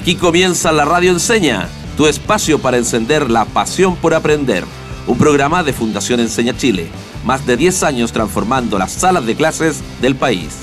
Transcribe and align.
Aquí 0.00 0.14
comienza 0.14 0.72
la 0.72 0.86
Radio 0.86 1.10
Enseña, 1.10 1.68
tu 1.98 2.06
espacio 2.06 2.58
para 2.58 2.78
encender 2.78 3.28
la 3.30 3.44
pasión 3.44 3.96
por 3.96 4.14
aprender. 4.14 4.64
Un 5.06 5.18
programa 5.18 5.62
de 5.62 5.74
Fundación 5.74 6.20
Enseña 6.20 6.56
Chile. 6.56 6.88
Más 7.22 7.46
de 7.46 7.58
10 7.58 7.82
años 7.82 8.10
transformando 8.10 8.78
las 8.78 8.92
salas 8.92 9.26
de 9.26 9.34
clases 9.34 9.82
del 10.00 10.16
país. 10.16 10.56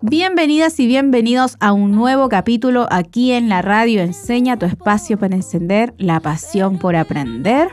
Bienvenidas 0.00 0.80
y 0.80 0.86
bienvenidos 0.86 1.58
a 1.60 1.74
un 1.74 1.92
nuevo 1.92 2.30
capítulo 2.30 2.86
aquí 2.90 3.32
en 3.32 3.50
la 3.50 3.60
radio 3.60 4.00
Enseña, 4.00 4.58
tu 4.58 4.64
espacio 4.64 5.18
para 5.18 5.36
encender 5.36 5.92
la 5.98 6.20
pasión 6.20 6.78
por 6.78 6.96
aprender. 6.96 7.68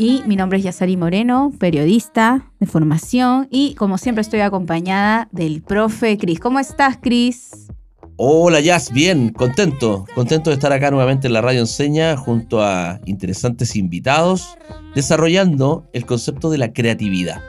Y 0.00 0.22
mi 0.26 0.36
nombre 0.36 0.58
es 0.58 0.64
Yasari 0.64 0.96
Moreno, 0.96 1.52
periodista 1.58 2.52
de 2.60 2.66
formación 2.66 3.48
y 3.50 3.74
como 3.74 3.98
siempre 3.98 4.22
estoy 4.22 4.38
acompañada 4.40 5.28
del 5.32 5.60
profe 5.60 6.16
Cris. 6.16 6.38
¿Cómo 6.38 6.60
estás, 6.60 6.98
Cris? 7.02 7.66
Hola, 8.14 8.60
Yas, 8.60 8.92
bien, 8.92 9.30
contento, 9.30 10.04
contento 10.14 10.50
de 10.50 10.54
estar 10.54 10.72
acá 10.72 10.92
nuevamente 10.92 11.26
en 11.26 11.32
la 11.32 11.40
radio 11.40 11.58
Enseña 11.58 12.16
junto 12.16 12.62
a 12.62 13.00
interesantes 13.06 13.74
invitados 13.74 14.56
desarrollando 14.94 15.88
el 15.92 16.06
concepto 16.06 16.48
de 16.48 16.58
la 16.58 16.72
creatividad. 16.72 17.40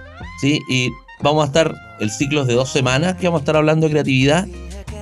¿sí? 0.42 0.60
Y 0.72 0.90
vamos 1.22 1.44
a 1.44 1.48
estar 1.48 1.76
el 2.00 2.10
ciclo 2.10 2.46
de 2.46 2.56
dos 2.56 2.70
semanas 2.70 3.14
que 3.18 3.28
vamos 3.28 3.42
a 3.42 3.44
estar 3.44 3.58
hablando 3.58 3.86
de 3.86 3.92
creatividad 3.92 4.48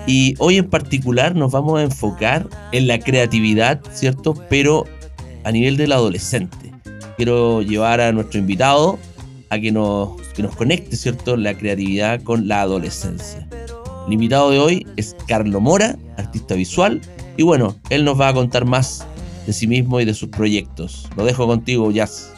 y 0.05 0.35
hoy 0.39 0.57
en 0.57 0.69
particular 0.69 1.33
nos 1.33 1.53
vamos 1.53 1.79
a 1.79 1.83
enfocar 1.83 2.49
en 2.73 2.87
la 2.87 2.99
creatividad, 2.99 3.79
¿cierto? 3.93 4.33
Pero 4.49 4.83
a 5.45 5.51
nivel 5.53 5.77
del 5.77 5.93
adolescente. 5.93 6.66
Quiero 7.17 7.63
llevar 7.63 7.99
a 7.99 8.11
nuestro 8.11 8.39
invitado 8.39 8.99
a 9.49 9.59
que 9.59 9.71
nos, 9.71 10.21
que 10.35 10.43
nos 10.43 10.55
conecte, 10.55 10.95
¿cierto? 10.95 11.35
La 11.35 11.57
creatividad 11.57 12.21
con 12.21 12.47
la 12.47 12.61
adolescencia. 12.61 13.47
El 14.05 14.13
invitado 14.13 14.51
de 14.51 14.59
hoy 14.59 14.87
es 14.95 15.15
Carlo 15.27 15.59
Mora, 15.59 15.97
artista 16.17 16.55
visual, 16.55 17.01
y 17.35 17.43
bueno, 17.43 17.75
él 17.89 18.05
nos 18.05 18.19
va 18.19 18.29
a 18.29 18.33
contar 18.33 18.65
más 18.65 19.05
de 19.45 19.53
sí 19.53 19.67
mismo 19.67 19.99
y 19.99 20.05
de 20.05 20.13
sus 20.13 20.29
proyectos. 20.29 21.09
Lo 21.17 21.25
dejo 21.25 21.47
contigo, 21.47 21.91
Jazz. 21.91 22.31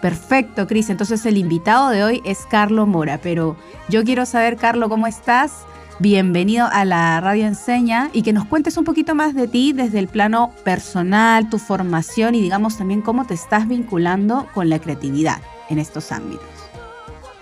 Perfecto, 0.00 0.66
Cris. 0.66 0.90
Entonces 0.90 1.26
el 1.26 1.36
invitado 1.36 1.90
de 1.90 2.04
hoy 2.04 2.22
es 2.24 2.46
Carlo 2.48 2.86
Mora, 2.86 3.18
pero 3.20 3.56
yo 3.88 4.04
quiero 4.04 4.24
saber, 4.24 4.56
Carlo, 4.56 4.88
¿cómo 4.88 5.06
estás? 5.06 5.64
Bienvenido 5.98 6.66
a 6.70 6.84
la 6.84 7.20
Radio 7.20 7.46
Enseña 7.46 8.10
y 8.12 8.20
que 8.22 8.34
nos 8.34 8.44
cuentes 8.44 8.76
un 8.76 8.84
poquito 8.84 9.14
más 9.14 9.34
de 9.34 9.48
ti 9.48 9.72
desde 9.72 9.98
el 9.98 10.08
plano 10.08 10.52
personal, 10.62 11.48
tu 11.48 11.58
formación 11.58 12.34
y 12.34 12.42
digamos 12.42 12.76
también 12.76 13.00
cómo 13.00 13.26
te 13.26 13.32
estás 13.32 13.66
vinculando 13.66 14.46
con 14.52 14.68
la 14.68 14.78
creatividad 14.78 15.40
en 15.70 15.78
estos 15.78 16.12
ámbitos. 16.12 16.44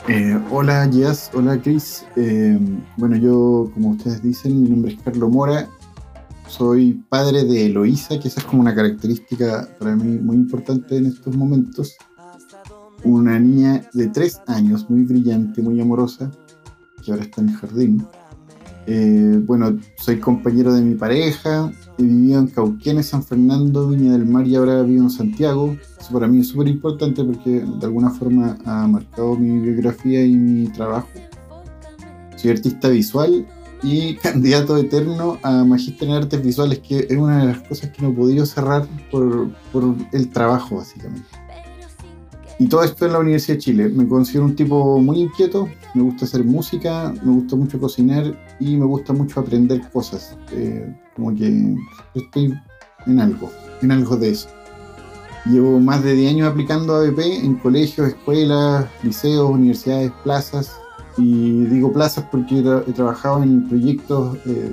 Eh, 0.07 0.39
hola 0.51 0.89
Jazz, 0.89 1.33
hola 1.35 1.61
Cris. 1.61 2.07
Eh, 2.15 2.57
bueno, 2.97 3.17
yo, 3.17 3.71
como 3.75 3.91
ustedes 3.91 4.23
dicen, 4.23 4.63
mi 4.63 4.69
nombre 4.69 4.93
es 4.93 5.03
Carlo 5.03 5.29
Mora. 5.29 5.69
Soy 6.47 7.03
padre 7.09 7.45
de 7.45 7.67
Eloísa, 7.67 8.21
que 8.21 8.29
esa 8.29 8.41
es 8.41 8.47
como 8.47 8.63
una 8.63 8.75
característica 8.75 9.69
para 9.81 9.97
mí 9.97 10.19
muy 10.19 10.37
importante 10.37 10.97
en 10.97 11.07
estos 11.07 11.35
momentos 11.35 11.97
una 13.03 13.39
niña 13.39 13.83
de 13.93 14.09
tres 14.09 14.41
años, 14.47 14.89
muy 14.89 15.03
brillante, 15.03 15.61
muy 15.61 15.81
amorosa, 15.81 16.31
que 17.05 17.13
ahora 17.13 17.25
está 17.25 17.43
en 17.43 17.49
el 17.51 17.57
jardín. 17.57 18.07
Eh, 18.87 19.41
bueno, 19.43 19.79
soy 19.97 20.19
compañero 20.19 20.75
de 20.75 20.83
mi 20.83 20.95
pareja, 20.95 21.73
he 21.99 22.03
vivido 22.03 22.41
en 22.41 22.49
Cauquenes, 22.49 23.07
San 23.07 23.23
Fernando, 23.23 23.89
Viña 23.89 24.13
del 24.13 24.27
Mar 24.27 24.47
y 24.47 24.57
ahora 24.57 24.83
vivo 24.83 25.05
en 25.05 25.11
Santiago. 25.11 25.77
Eso 25.99 26.13
para 26.13 26.27
mí 26.27 26.41
es 26.41 26.49
súper 26.49 26.69
importante 26.69 27.25
porque 27.25 27.61
de 27.61 27.87
alguna 27.87 28.11
forma 28.11 28.59
ha 28.65 28.87
marcado 28.87 29.37
mi 29.37 29.59
biografía 29.59 30.25
y 30.25 30.35
mi 30.35 30.69
trabajo. 30.69 31.09
Soy 32.37 32.51
artista 32.51 32.89
visual 32.89 33.47
y 33.83 34.15
candidato 34.23 34.77
eterno 34.77 35.39
a 35.43 35.65
Magíster 35.65 36.09
en 36.09 36.15
Artes 36.15 36.43
Visuales, 36.43 36.81
que 36.81 37.07
es 37.09 37.17
una 37.17 37.39
de 37.39 37.47
las 37.47 37.61
cosas 37.63 37.91
que 37.91 38.03
no 38.03 38.11
he 38.11 38.13
podido 38.13 38.45
cerrar 38.45 38.87
por, 39.11 39.51
por 39.73 39.95
el 40.13 40.29
trabajo, 40.29 40.77
básicamente. 40.77 41.44
Y 42.59 42.69
todo 42.69 42.85
esto 42.85 43.07
en 43.07 43.13
la 43.13 43.19
Universidad 43.19 43.57
de 43.57 43.63
Chile. 43.63 43.89
Me 43.89 44.07
considero 44.07 44.45
un 44.45 44.55
tipo 44.55 45.01
muy 45.01 45.21
inquieto, 45.21 45.69
me 45.95 46.03
gusta 46.03 46.25
hacer 46.25 46.45
música, 46.45 47.13
me 47.25 47.33
gusta 47.33 47.57
mucho 47.57 47.81
cocinar 47.81 48.39
y 48.61 48.77
me 48.77 48.85
gusta 48.87 49.13
mucho 49.13 49.41
aprender 49.41 49.81
cosas. 49.91 50.37
Eh, 50.53 50.95
como 51.17 51.35
que 51.35 51.77
estoy 52.15 52.55
en 53.07 53.21
algo, 53.21 53.51
en 53.83 53.91
algo 53.91 54.17
de 54.17 54.31
eso. 54.31 54.49
Llevo 55.47 55.79
más 55.81 56.03
de 56.03 56.15
10 56.15 56.35
años 56.35 56.49
aplicando 56.49 56.95
ABP 56.95 57.19
en 57.19 57.57
colegios, 57.57 58.09
escuelas, 58.09 58.87
liceos, 59.03 59.51
universidades, 59.51 60.13
plazas. 60.23 60.77
Y 61.19 61.65
digo 61.65 61.93
plazas 61.93 62.25
porque 62.31 62.59
he, 62.59 62.93
trabajado 62.93 63.43
en 63.43 63.69
proyectos, 63.69 64.37
eh, 64.47 64.71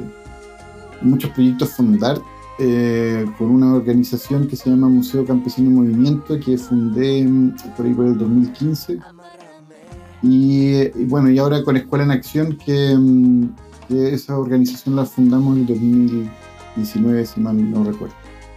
muchos 1.02 1.32
proyectos 1.32 1.70
Fundart 1.70 2.22
eh, 2.64 3.26
con 3.40 3.50
una 3.50 3.74
organización 3.74 4.48
que 4.48 4.56
se 4.56 4.70
llama 4.70 4.88
Museo 4.88 5.26
Campesino 5.26 5.72
Movimiento, 5.72 6.40
que 6.40 6.60
fundé 6.60 7.24
mm, 7.24 7.56
por 7.76 7.88
ahí 7.88 7.94
por 7.94 8.06
el 8.06 8.18
2015. 8.20 9.00
Y, 10.22 10.90
bueno, 11.06 11.32
y 11.32 11.40
ahora 11.40 11.64
con 11.64 11.76
Escuela 11.76 12.04
en 12.04 12.12
Acción, 12.12 12.60
mm, 12.68 13.46
que, 13.88 14.14
esa 14.14 14.38
organización 14.38 14.96
la 14.96 15.06
fundamos 15.06 15.56
en 15.56 15.62
el 15.62 15.68
2019, 15.68 17.26
si 17.26 17.40
mal 17.40 17.72
no 17.72 17.84
recuerdo. 17.84 18.14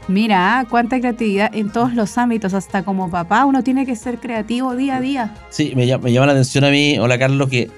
Mira, 0.06 0.66
cuánta 0.68 1.00
creatividad 1.00 1.50
en 1.54 1.72
todos 1.72 1.94
los 1.94 2.18
ámbitos, 2.18 2.52
hasta 2.52 2.82
como 2.82 3.10
papá, 3.10 3.46
uno 3.46 3.64
tiene 3.64 3.86
que 3.86 3.96
ser 3.96 4.18
creativo 4.18 4.76
día 4.76 4.96
a 4.96 5.00
día. 5.00 5.34
Sí, 5.48 5.72
me, 5.74 5.86
llama, 5.86 6.04
me 6.04 6.12
llama 6.12 6.26
la 6.26 6.32
atención 6.32 6.64
a 6.64 6.70
mí, 6.70 6.98
hola 6.98 7.18
Carlos, 7.18 7.48
que, 7.48 7.70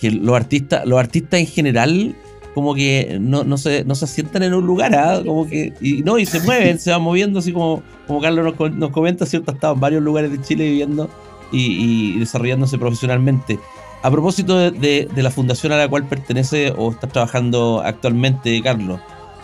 que 0.00 0.10
los 0.10 0.34
artistas, 0.34 0.84
los 0.86 0.98
artistas 0.98 1.38
en 1.38 1.46
general 1.46 2.16
como 2.58 2.74
que 2.74 3.18
no, 3.20 3.44
no, 3.44 3.56
se, 3.56 3.84
no 3.84 3.94
se 3.94 4.04
asientan 4.04 4.42
en 4.42 4.52
un 4.52 4.66
lugar, 4.66 4.92
¿ah? 4.92 5.22
como 5.24 5.46
que, 5.46 5.72
y 5.80 6.02
no, 6.02 6.18
y 6.18 6.26
se 6.26 6.40
mueven, 6.40 6.76
se 6.80 6.90
van 6.90 7.02
moviendo, 7.02 7.38
así 7.38 7.52
como, 7.52 7.84
como 8.08 8.20
Carlos 8.20 8.52
nos, 8.58 8.72
nos 8.72 8.90
comenta, 8.90 9.26
¿cierto? 9.26 9.52
Ha 9.52 9.54
estado 9.54 9.74
en 9.74 9.80
varios 9.80 10.02
lugares 10.02 10.32
de 10.32 10.42
Chile 10.42 10.64
viviendo 10.64 11.08
y, 11.52 12.18
desarrollándose 12.18 12.76
profesionalmente. 12.76 13.60
A 14.02 14.10
propósito 14.10 14.58
de, 14.58 15.08
de, 15.08 15.22
la 15.22 15.30
fundación 15.30 15.70
a 15.70 15.76
la 15.76 15.86
cual 15.86 16.08
pertenece 16.08 16.72
o 16.76 16.90
está 16.90 17.06
trabajando 17.06 17.80
actualmente, 17.84 18.60
Carlos, 18.60 18.98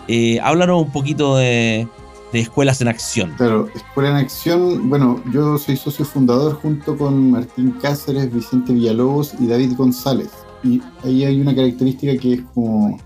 eh, 0.08 0.40
háblanos 0.40 0.82
un 0.82 0.90
poquito 0.90 1.36
de, 1.36 1.86
de 2.32 2.40
Escuelas 2.40 2.80
en 2.80 2.88
Acción. 2.88 3.32
Claro, 3.36 3.68
Escuela 3.76 4.10
en 4.10 4.16
Acción, 4.16 4.90
bueno, 4.90 5.22
yo 5.32 5.56
soy 5.56 5.76
socio 5.76 6.04
fundador 6.04 6.54
junto 6.54 6.98
con 6.98 7.30
Martín 7.30 7.76
Cáceres, 7.80 8.34
Vicente 8.34 8.72
Villalobos 8.72 9.34
y 9.38 9.46
David 9.46 9.74
González 9.76 10.32
y 10.64 10.82
ahí 11.04 11.24
hay 11.24 11.40
una 11.40 11.54
característica 11.54 12.16
que 12.16 12.34
es 12.34 12.40
como 12.54 12.98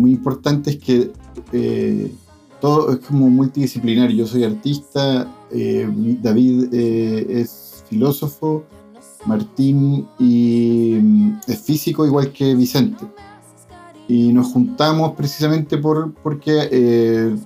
muy 0.00 0.12
importante, 0.12 0.70
es 0.70 0.76
que 0.78 1.12
eh, 1.52 2.12
todo 2.60 2.92
es 2.92 2.98
como 2.98 3.28
multidisciplinario. 3.28 4.16
Yo 4.16 4.26
soy 4.26 4.44
artista, 4.44 5.28
eh, 5.50 5.88
David 6.22 6.72
eh, 6.72 7.26
es 7.40 7.84
filósofo, 7.88 8.64
Martín 9.26 10.08
y, 10.18 10.98
mm, 11.00 11.40
es 11.46 11.60
físico 11.60 12.06
igual 12.06 12.32
que 12.32 12.54
Vicente. 12.54 13.04
Y 14.08 14.32
nos 14.32 14.48
juntamos 14.48 15.12
precisamente 15.12 15.78
por, 15.78 16.12
porque 16.14 17.36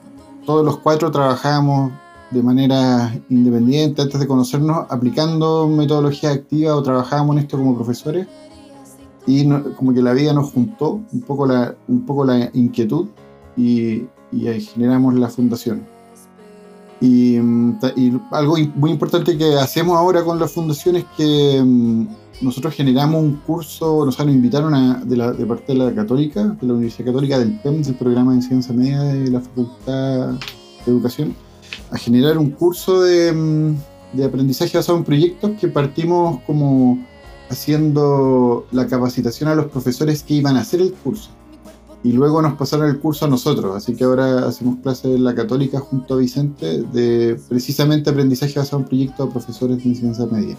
todos 0.46 0.64
los 0.64 0.78
cuatro 0.78 1.10
trabajamos 1.10 1.92
de 2.30 2.42
manera 2.42 3.14
independiente 3.28 4.00
antes 4.00 4.18
de 4.18 4.26
conocernos, 4.26 4.86
aplicando 4.88 5.68
metodología 5.68 6.30
activa 6.30 6.74
o 6.74 6.82
trabajábamos 6.82 7.36
en 7.36 7.42
esto 7.42 7.58
como 7.58 7.74
profesores 7.74 8.26
y 9.26 9.48
como 9.76 9.94
que 9.94 10.02
la 10.02 10.12
vida 10.12 10.32
nos 10.32 10.52
juntó 10.52 11.00
un 11.12 11.20
poco 11.22 11.46
la, 11.46 11.74
un 11.88 12.04
poco 12.04 12.24
la 12.24 12.50
inquietud 12.52 13.08
y, 13.56 14.02
y 14.32 14.48
ahí 14.48 14.60
generamos 14.60 15.14
la 15.14 15.28
fundación. 15.28 15.86
Y, 17.00 17.38
mm, 17.38 17.78
y, 17.96 18.12
algo 18.30 18.56
muy 18.76 18.90
importante 18.90 19.36
que 19.36 19.54
hacemos 19.54 19.96
ahora 19.96 20.24
con 20.24 20.38
la 20.38 20.48
fundación 20.48 20.96
es 20.96 21.04
que 21.16 21.62
mm, 21.62 22.06
nosotros 22.42 22.74
generamos 22.74 23.22
un 23.22 23.36
curso, 23.46 24.04
nos 24.04 24.18
invitaron 24.20 24.74
a, 24.74 25.02
de, 25.04 25.16
la, 25.16 25.32
de 25.32 25.46
parte 25.46 25.72
de 25.72 25.78
la 25.78 25.94
Católica, 25.94 26.44
de 26.44 26.66
la 26.66 26.74
Universidad 26.74 27.06
Católica 27.06 27.38
del 27.38 27.58
PEM, 27.60 27.82
del 27.82 27.94
programa 27.94 28.32
de 28.32 28.38
enseñanza 28.38 28.72
media 28.72 29.02
de 29.02 29.30
la 29.30 29.40
Facultad 29.40 30.28
de 30.30 30.38
Educación, 30.86 31.34
a 31.90 31.98
generar 31.98 32.38
un 32.38 32.50
curso 32.50 33.02
de, 33.02 33.32
mm, 33.32 33.76
de 34.16 34.24
aprendizaje 34.24 34.76
basado 34.76 34.98
en 34.98 35.04
proyectos 35.04 35.52
que 35.60 35.68
partimos 35.68 36.40
como 36.46 36.98
haciendo 37.54 38.66
la 38.70 38.86
capacitación 38.86 39.48
a 39.48 39.54
los 39.54 39.66
profesores 39.66 40.22
que 40.22 40.34
iban 40.34 40.56
a 40.56 40.60
hacer 40.60 40.80
el 40.80 40.92
curso. 40.92 41.30
Y 42.02 42.12
luego 42.12 42.42
nos 42.42 42.54
pasaron 42.54 42.90
el 42.90 42.98
curso 42.98 43.24
a 43.24 43.28
nosotros, 43.28 43.74
así 43.74 43.96
que 43.96 44.04
ahora 44.04 44.46
hacemos 44.46 44.76
clases 44.82 45.06
en 45.06 45.24
la 45.24 45.34
católica 45.34 45.80
junto 45.80 46.14
a 46.14 46.16
Vicente 46.18 46.82
de 46.82 47.40
precisamente 47.48 48.10
aprendizaje 48.10 48.58
basado 48.58 48.82
en 48.82 48.88
proyectos 48.88 49.26
a 49.26 49.32
profesores 49.32 49.82
de 49.82 49.88
enseñanza 49.88 50.26
media. 50.26 50.54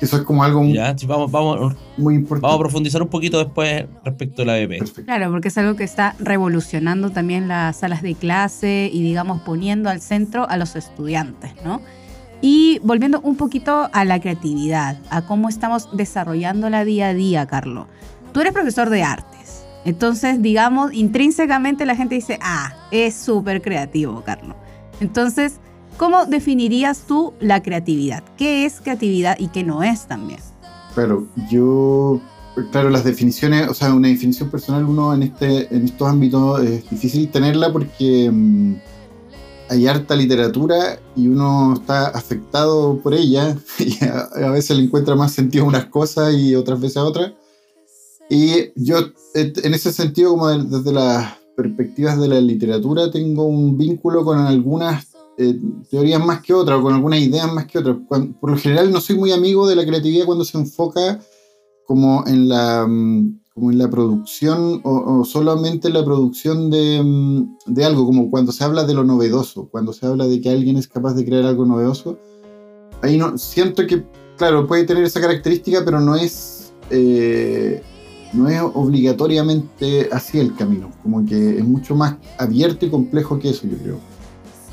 Eso 0.00 0.16
es 0.16 0.22
como 0.22 0.44
algo 0.44 0.62
vamos, 1.08 1.32
vamos, 1.32 1.74
muy 1.96 2.14
importante. 2.14 2.46
Vamos 2.46 2.60
a 2.60 2.60
profundizar 2.60 3.02
un 3.02 3.08
poquito 3.08 3.38
después 3.38 3.86
respecto 4.04 4.42
a 4.42 4.44
la 4.44 4.54
BP. 4.54 5.04
Claro, 5.04 5.32
porque 5.32 5.48
es 5.48 5.58
algo 5.58 5.74
que 5.74 5.82
está 5.82 6.14
revolucionando 6.20 7.10
también 7.10 7.48
las 7.48 7.78
salas 7.78 8.02
de 8.02 8.14
clase 8.14 8.88
y 8.92 9.02
digamos 9.02 9.42
poniendo 9.42 9.90
al 9.90 10.00
centro 10.00 10.48
a 10.48 10.56
los 10.56 10.76
estudiantes, 10.76 11.52
¿no? 11.64 11.80
Y 12.40 12.78
volviendo 12.84 13.20
un 13.20 13.36
poquito 13.36 13.88
a 13.92 14.04
la 14.04 14.20
creatividad, 14.20 14.98
a 15.10 15.22
cómo 15.26 15.48
estamos 15.48 15.88
desarrollando 15.92 16.70
la 16.70 16.84
día 16.84 17.08
a 17.08 17.14
día, 17.14 17.46
Carlos. 17.46 17.86
Tú 18.32 18.40
eres 18.40 18.52
profesor 18.52 18.90
de 18.90 19.02
artes. 19.02 19.64
Entonces, 19.84 20.42
digamos, 20.42 20.92
intrínsecamente 20.92 21.86
la 21.86 21.96
gente 21.96 22.14
dice, 22.14 22.38
ah, 22.42 22.74
es 22.90 23.14
súper 23.14 23.62
creativo, 23.62 24.22
Carlos. 24.24 24.56
Entonces, 25.00 25.60
¿cómo 25.96 26.26
definirías 26.26 27.04
tú 27.06 27.32
la 27.40 27.62
creatividad? 27.62 28.22
¿Qué 28.36 28.64
es 28.64 28.80
creatividad 28.80 29.36
y 29.38 29.48
qué 29.48 29.64
no 29.64 29.82
es 29.82 30.06
también? 30.06 30.40
Claro, 30.94 31.26
yo, 31.50 32.20
claro, 32.70 32.90
las 32.90 33.04
definiciones, 33.04 33.68
o 33.68 33.74
sea, 33.74 33.92
una 33.94 34.08
definición 34.08 34.50
personal, 34.50 34.84
uno 34.84 35.14
en, 35.14 35.22
este, 35.22 35.74
en 35.74 35.84
estos 35.84 36.08
ámbitos 36.08 36.62
es 36.62 36.90
difícil 36.90 37.28
tenerla 37.30 37.72
porque 37.72 38.30
mm, 38.30 38.74
hay 39.68 39.86
harta 39.86 40.16
literatura 40.16 41.00
y 41.14 41.28
uno 41.28 41.74
está 41.74 42.08
afectado 42.08 42.98
por 43.02 43.14
ella 43.14 43.56
y 43.78 44.04
a, 44.04 44.50
veces 44.50 44.76
le 44.76 44.84
encuentra 44.84 45.14
más 45.14 45.32
sentido 45.32 45.64
a 45.64 45.68
unas 45.68 45.86
cosas 45.86 46.34
y 46.34 46.54
otras 46.54 46.80
veces 46.80 46.96
a 46.98 47.04
otras. 47.04 47.32
Y 48.30 48.72
yo, 48.74 48.98
en 49.34 49.74
ese 49.74 49.92
sentido, 49.92 50.30
como 50.30 50.48
desde 50.48 50.92
las 50.92 51.34
perspectivas 51.56 52.20
de 52.20 52.28
la 52.28 52.40
literatura, 52.40 53.10
tengo 53.10 53.44
un 53.44 53.78
vínculo 53.78 54.22
con 54.24 54.38
algunas 54.38 55.06
eh, 55.38 55.58
teorías 55.90 56.24
más 56.24 56.42
que 56.42 56.52
otras, 56.52 56.78
o 56.78 56.82
con 56.82 56.94
algunas 56.94 57.20
ideas 57.20 57.50
más 57.52 57.66
que 57.66 57.78
otras. 57.78 57.96
por 58.08 58.50
lo 58.50 58.56
general 58.58 58.92
no 58.92 59.00
soy 59.00 59.16
muy 59.16 59.32
amigo 59.32 59.66
de 59.66 59.76
la 59.76 59.86
creatividad 59.86 60.26
cuando 60.26 60.44
se 60.44 60.58
enfoca 60.58 61.20
como 61.86 62.22
en 62.26 62.50
la 62.50 62.86
mm, 62.86 63.40
como 63.58 63.72
en 63.72 63.78
la 63.78 63.90
producción 63.90 64.80
o, 64.84 65.24
solamente 65.24 65.88
en 65.88 65.94
la 65.94 66.04
producción 66.04 66.68
mm, 66.68 67.56
de, 67.66 67.84
algo, 67.84 68.06
como 68.06 68.30
cuando 68.30 68.52
se 68.52 68.64
habla 68.64 68.84
de 68.84 68.94
lo 68.94 69.04
novedoso, 69.04 69.68
cuando 69.70 69.92
se 69.92 70.06
habla 70.06 70.26
de 70.26 70.40
que 70.40 70.50
alguien 70.50 70.76
es 70.76 70.86
capaz 70.86 71.14
de 71.14 71.24
crear 71.24 71.44
algo 71.44 71.66
novedoso, 71.66 72.18
ahí 73.02 73.16
no, 73.16 73.36
siento 73.36 73.86
que, 73.86 74.04
claro, 74.36 74.66
puede 74.66 74.84
tener 74.84 75.04
esa 75.04 75.20
característica, 75.20 75.84
pero 75.84 76.00
no 76.00 76.14
es, 76.14 76.72
eh, 76.90 77.82
no 78.32 78.48
es 78.48 78.60
obligatoriamente 78.62 80.08
así 80.12 80.38
el 80.38 80.54
camino, 80.54 80.90
como 81.02 81.26
que 81.26 81.58
es 81.58 81.64
mucho 81.64 81.96
más 81.96 82.16
abierto 82.38 82.86
y 82.86 82.90
complejo 82.90 83.38
que 83.38 83.50
eso, 83.50 83.66
yo 83.66 83.76
creo. 83.78 83.98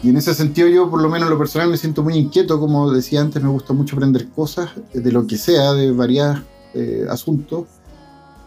Y 0.04 0.10
en 0.10 0.18
ese 0.18 0.36
sentido 0.36 0.68
yo, 0.68 0.92
por 0.92 1.02
lo 1.02 1.10
menos 1.10 1.28
en 1.28 1.32
lo 1.32 1.40
personal, 1.40 1.70
me 1.70 1.78
siento 1.78 2.04
muy 2.04 2.16
inquieto, 2.16 2.60
como 2.60 2.92
decía 2.92 3.22
antes, 3.22 3.42
me 3.42 3.50
gusta 3.50 3.74
mucho 3.74 3.96
aprender 3.96 4.30
cosas, 4.30 4.70
de 4.94 5.12
lo 5.12 5.26
que 5.26 5.38
sea, 5.38 5.74
de 5.74 5.92
varios 5.92 6.38
eh, 6.76 7.06
asuntos 7.10 7.66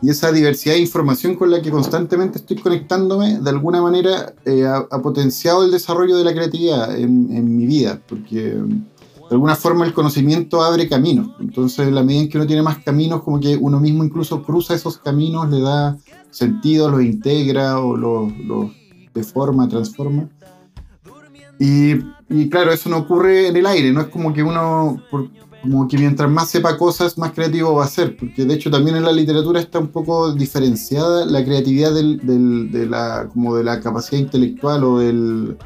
y 0.00 0.10
esa 0.10 0.30
diversidad 0.30 0.74
de 0.74 0.80
información 0.80 1.34
con 1.34 1.50
la 1.50 1.60
que 1.60 1.70
constantemente 1.70 2.38
estoy 2.38 2.56
conectándome, 2.58 3.40
de 3.40 3.50
alguna 3.50 3.82
manera 3.82 4.32
eh, 4.44 4.64
ha, 4.64 5.02
potenciado 5.02 5.64
el 5.64 5.72
desarrollo 5.72 6.16
de 6.16 6.24
la 6.24 6.32
creatividad 6.32 6.96
en, 6.96 7.56
mi 7.56 7.66
vida, 7.66 8.00
porque 8.08 8.54
de 8.54 9.32
alguna 9.34 9.56
forma 9.56 9.84
el 9.84 9.92
conocimiento 9.92 10.62
abre 10.62 10.88
caminos. 10.88 11.30
Entonces, 11.40 11.90
la 11.92 12.04
medida 12.04 12.22
en 12.22 12.28
que 12.28 12.38
uno 12.38 12.46
tiene 12.46 12.62
más 12.62 12.78
caminos, 12.78 13.22
como 13.22 13.40
que 13.40 13.56
uno 13.56 13.80
mismo 13.80 14.04
incluso 14.04 14.42
cruza 14.42 14.74
esos 14.74 14.98
caminos, 14.98 15.50
le 15.50 15.60
da 15.60 15.98
sentido, 16.30 16.88
los 16.90 17.02
integra 17.02 17.80
o 17.80 17.96
los, 17.96 18.32
deforma, 19.12 19.68
transforma. 19.68 20.28
Y, 21.58 22.48
claro, 22.50 22.72
eso 22.72 22.88
no 22.88 22.98
ocurre 22.98 23.48
en 23.48 23.56
el 23.56 23.66
aire, 23.66 23.92
no 23.92 24.00
es 24.02 24.06
como 24.06 24.32
que 24.32 24.44
uno, 24.44 25.02
como 25.62 25.88
que 25.88 25.98
mientras 25.98 26.30
más 26.30 26.50
sepa 26.50 26.76
cosas, 26.76 27.18
más 27.18 27.32
creativo 27.32 27.74
va 27.74 27.84
a 27.84 27.88
ser, 27.88 28.16
porque 28.16 28.44
de 28.44 28.54
hecho 28.54 28.70
también 28.70 28.96
en 28.96 29.04
la 29.04 29.12
literatura 29.12 29.60
está 29.60 29.78
un 29.78 29.88
poco 29.88 30.32
diferenciada 30.32 31.26
la 31.26 31.44
creatividad 31.44 31.92
del, 31.92 32.70
de, 32.70 32.86
la, 32.86 33.28
como 33.32 33.56
de 33.56 33.64
la 33.64 33.80
capacidad 33.80 34.20
intelectual 34.20 34.84
o 34.84 34.98
del, 34.98 35.56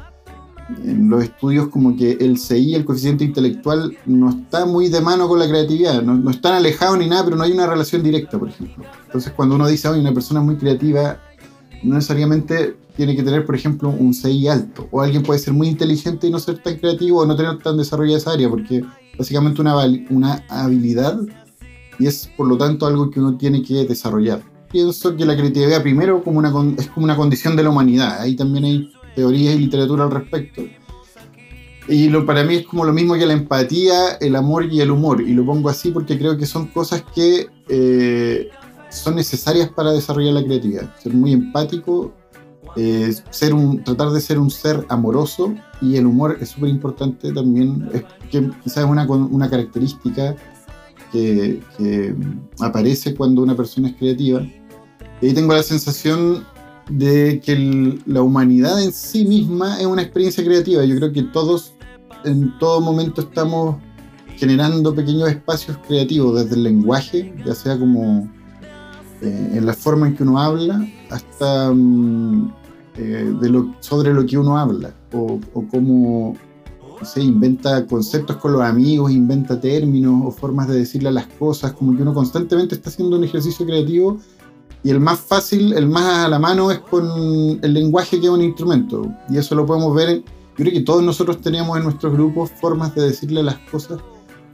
en 0.83 1.09
los 1.09 1.23
estudios 1.23 1.67
como 1.67 1.95
que 1.95 2.13
el 2.13 2.39
CI, 2.39 2.75
el 2.75 2.85
coeficiente 2.85 3.23
intelectual, 3.23 3.95
no 4.05 4.29
está 4.29 4.65
muy 4.65 4.89
de 4.89 5.01
mano 5.01 5.27
con 5.27 5.39
la 5.39 5.47
creatividad, 5.47 6.01
no, 6.01 6.15
no 6.15 6.31
están 6.31 6.53
alejados 6.53 6.97
ni 6.97 7.07
nada, 7.07 7.23
pero 7.25 7.35
no 7.35 7.43
hay 7.43 7.51
una 7.51 7.67
relación 7.67 8.01
directa, 8.01 8.39
por 8.39 8.49
ejemplo. 8.49 8.83
Entonces 9.05 9.31
cuando 9.33 9.55
uno 9.55 9.67
dice, 9.67 9.87
oye, 9.87 10.01
una 10.01 10.13
persona 10.13 10.41
muy 10.41 10.57
creativa, 10.57 11.19
no 11.83 11.95
necesariamente 11.95 12.77
tiene 12.95 13.15
que 13.15 13.23
tener, 13.23 13.45
por 13.45 13.55
ejemplo, 13.55 13.89
un 13.89 14.13
CI 14.13 14.47
alto, 14.47 14.87
o 14.91 15.01
alguien 15.01 15.23
puede 15.23 15.39
ser 15.39 15.53
muy 15.53 15.67
inteligente 15.67 16.27
y 16.27 16.31
no 16.31 16.39
ser 16.39 16.59
tan 16.59 16.77
creativo 16.77 17.21
o 17.21 17.25
no 17.25 17.35
tener 17.35 17.57
tan 17.59 17.77
desarrollada 17.77 18.17
esa 18.17 18.31
área, 18.31 18.49
porque 18.49 18.83
básicamente 19.17 19.61
una, 19.61 19.75
una 20.09 20.43
habilidad 20.49 21.19
y 21.99 22.07
es 22.07 22.29
por 22.35 22.47
lo 22.47 22.57
tanto 22.57 22.85
algo 22.85 23.09
que 23.09 23.19
uno 23.19 23.37
tiene 23.37 23.61
que 23.61 23.85
desarrollar. 23.85 24.41
Pienso 24.71 25.15
que 25.15 25.25
la 25.25 25.35
creatividad 25.35 25.83
primero 25.83 26.23
como 26.23 26.39
una, 26.39 26.51
es 26.77 26.87
como 26.87 27.03
una 27.03 27.15
condición 27.15 27.55
de 27.55 27.63
la 27.63 27.69
humanidad, 27.69 28.19
ahí 28.19 28.35
también 28.35 28.65
hay 28.65 28.91
teorías 29.15 29.55
y 29.55 29.59
literatura 29.59 30.05
al 30.05 30.11
respecto. 30.11 30.63
Y 31.87 32.09
lo, 32.09 32.25
para 32.25 32.43
mí 32.43 32.55
es 32.55 32.65
como 32.65 32.85
lo 32.85 32.93
mismo 32.93 33.13
que 33.15 33.25
la 33.25 33.33
empatía, 33.33 34.13
el 34.21 34.35
amor 34.35 34.71
y 34.71 34.79
el 34.79 34.89
humor. 34.89 35.21
Y 35.21 35.33
lo 35.33 35.45
pongo 35.45 35.69
así 35.69 35.91
porque 35.91 36.17
creo 36.17 36.37
que 36.37 36.45
son 36.45 36.67
cosas 36.67 37.03
que 37.13 37.47
eh, 37.67 38.49
son 38.89 39.15
necesarias 39.15 39.69
para 39.69 39.91
desarrollar 39.91 40.33
la 40.33 40.43
creatividad. 40.43 40.95
Ser 41.01 41.13
muy 41.13 41.33
empático, 41.33 42.13
eh, 42.75 43.13
ser 43.29 43.53
un, 43.53 43.83
tratar 43.83 44.09
de 44.11 44.21
ser 44.21 44.39
un 44.39 44.49
ser 44.49 44.85
amoroso 44.89 45.53
y 45.81 45.97
el 45.97 46.07
humor 46.07 46.37
es 46.41 46.49
súper 46.49 46.69
importante 46.69 47.31
también, 47.31 47.89
es 47.93 48.03
que 48.31 48.49
quizás 48.63 48.83
es 48.83 48.89
una, 48.89 49.05
una 49.05 49.49
característica 49.49 50.35
que, 51.11 52.15
aparece 52.59 53.13
cuando 53.15 53.43
una 53.43 53.55
persona 53.55 53.89
es 53.89 53.95
creativa. 53.95 54.41
Y 55.21 55.27
ahí 55.27 55.33
tengo 55.33 55.53
la 55.53 55.63
sensación 55.63 56.43
de 56.89 57.39
que 57.43 57.99
la 58.05 58.21
humanidad 58.21 58.81
en 58.83 58.91
sí 58.91 59.23
misma 59.25 59.79
es 59.79 59.85
una 59.85 60.01
experiencia 60.01 60.43
creativa. 60.43 60.83
Yo 60.83 60.95
creo 60.95 61.13
que 61.13 61.23
todos 61.23 61.75
en 62.25 62.57
todo 62.57 62.81
momento 62.81 63.21
estamos 63.21 63.77
generando 64.37 64.93
pequeños 64.95 65.29
espacios 65.29 65.77
creativos 65.87 66.41
desde 66.41 66.55
el 66.55 66.63
lenguaje, 66.63 67.33
ya 67.45 67.53
sea 67.53 67.77
como 67.77 68.29
eh, 69.21 69.51
en 69.53 69.65
la 69.65 69.73
forma 69.73 70.07
en 70.07 70.15
que 70.15 70.23
uno 70.23 70.39
habla, 70.39 70.85
hasta 71.09 71.71
mm, 71.71 72.51
eh, 72.95 73.33
de 73.41 73.49
lo, 73.49 73.73
sobre 73.79 74.13
lo 74.13 74.23
que 74.23 74.37
uno 74.37 74.55
habla 74.55 74.93
o, 75.13 75.39
cómo 75.71 76.35
se 77.01 77.21
inventa 77.21 77.87
conceptos 77.87 78.37
con 78.37 78.53
los 78.53 78.61
amigos, 78.61 79.11
inventa 79.11 79.59
términos 79.59 80.21
o 80.23 80.31
formas 80.31 80.67
de 80.67 80.77
decirle 80.77 81.11
las 81.11 81.25
cosas, 81.25 81.73
como 81.73 81.95
que 81.95 82.03
uno 82.03 82.13
constantemente 82.13 82.75
está 82.75 82.89
haciendo 82.89 83.17
un 83.17 83.23
ejercicio 83.23 83.65
creativo 83.65 84.19
y 84.83 84.91
el 84.91 84.99
más 84.99 85.19
fácil, 85.19 85.73
el 85.73 85.87
más 85.87 86.25
a 86.25 86.29
la 86.29 86.37
mano 86.37 86.69
es 86.69 86.79
con 86.79 87.59
el 87.61 87.73
lenguaje 87.73 88.19
que 88.19 88.27
es 88.27 88.31
un 88.31 88.41
instrumento. 88.41 89.11
Y 89.27 89.37
eso 89.37 89.55
lo 89.55 89.65
podemos 89.65 89.95
ver, 89.95 90.19
yo 90.19 90.23
creo 90.55 90.71
que 90.71 90.81
todos 90.81 91.01
nosotros 91.01 91.41
tenemos 91.41 91.75
en 91.77 91.85
nuestros 91.85 92.13
grupos 92.13 92.51
formas 92.61 92.93
de 92.93 93.03
decirle 93.03 93.41
las 93.41 93.57
cosas 93.71 93.99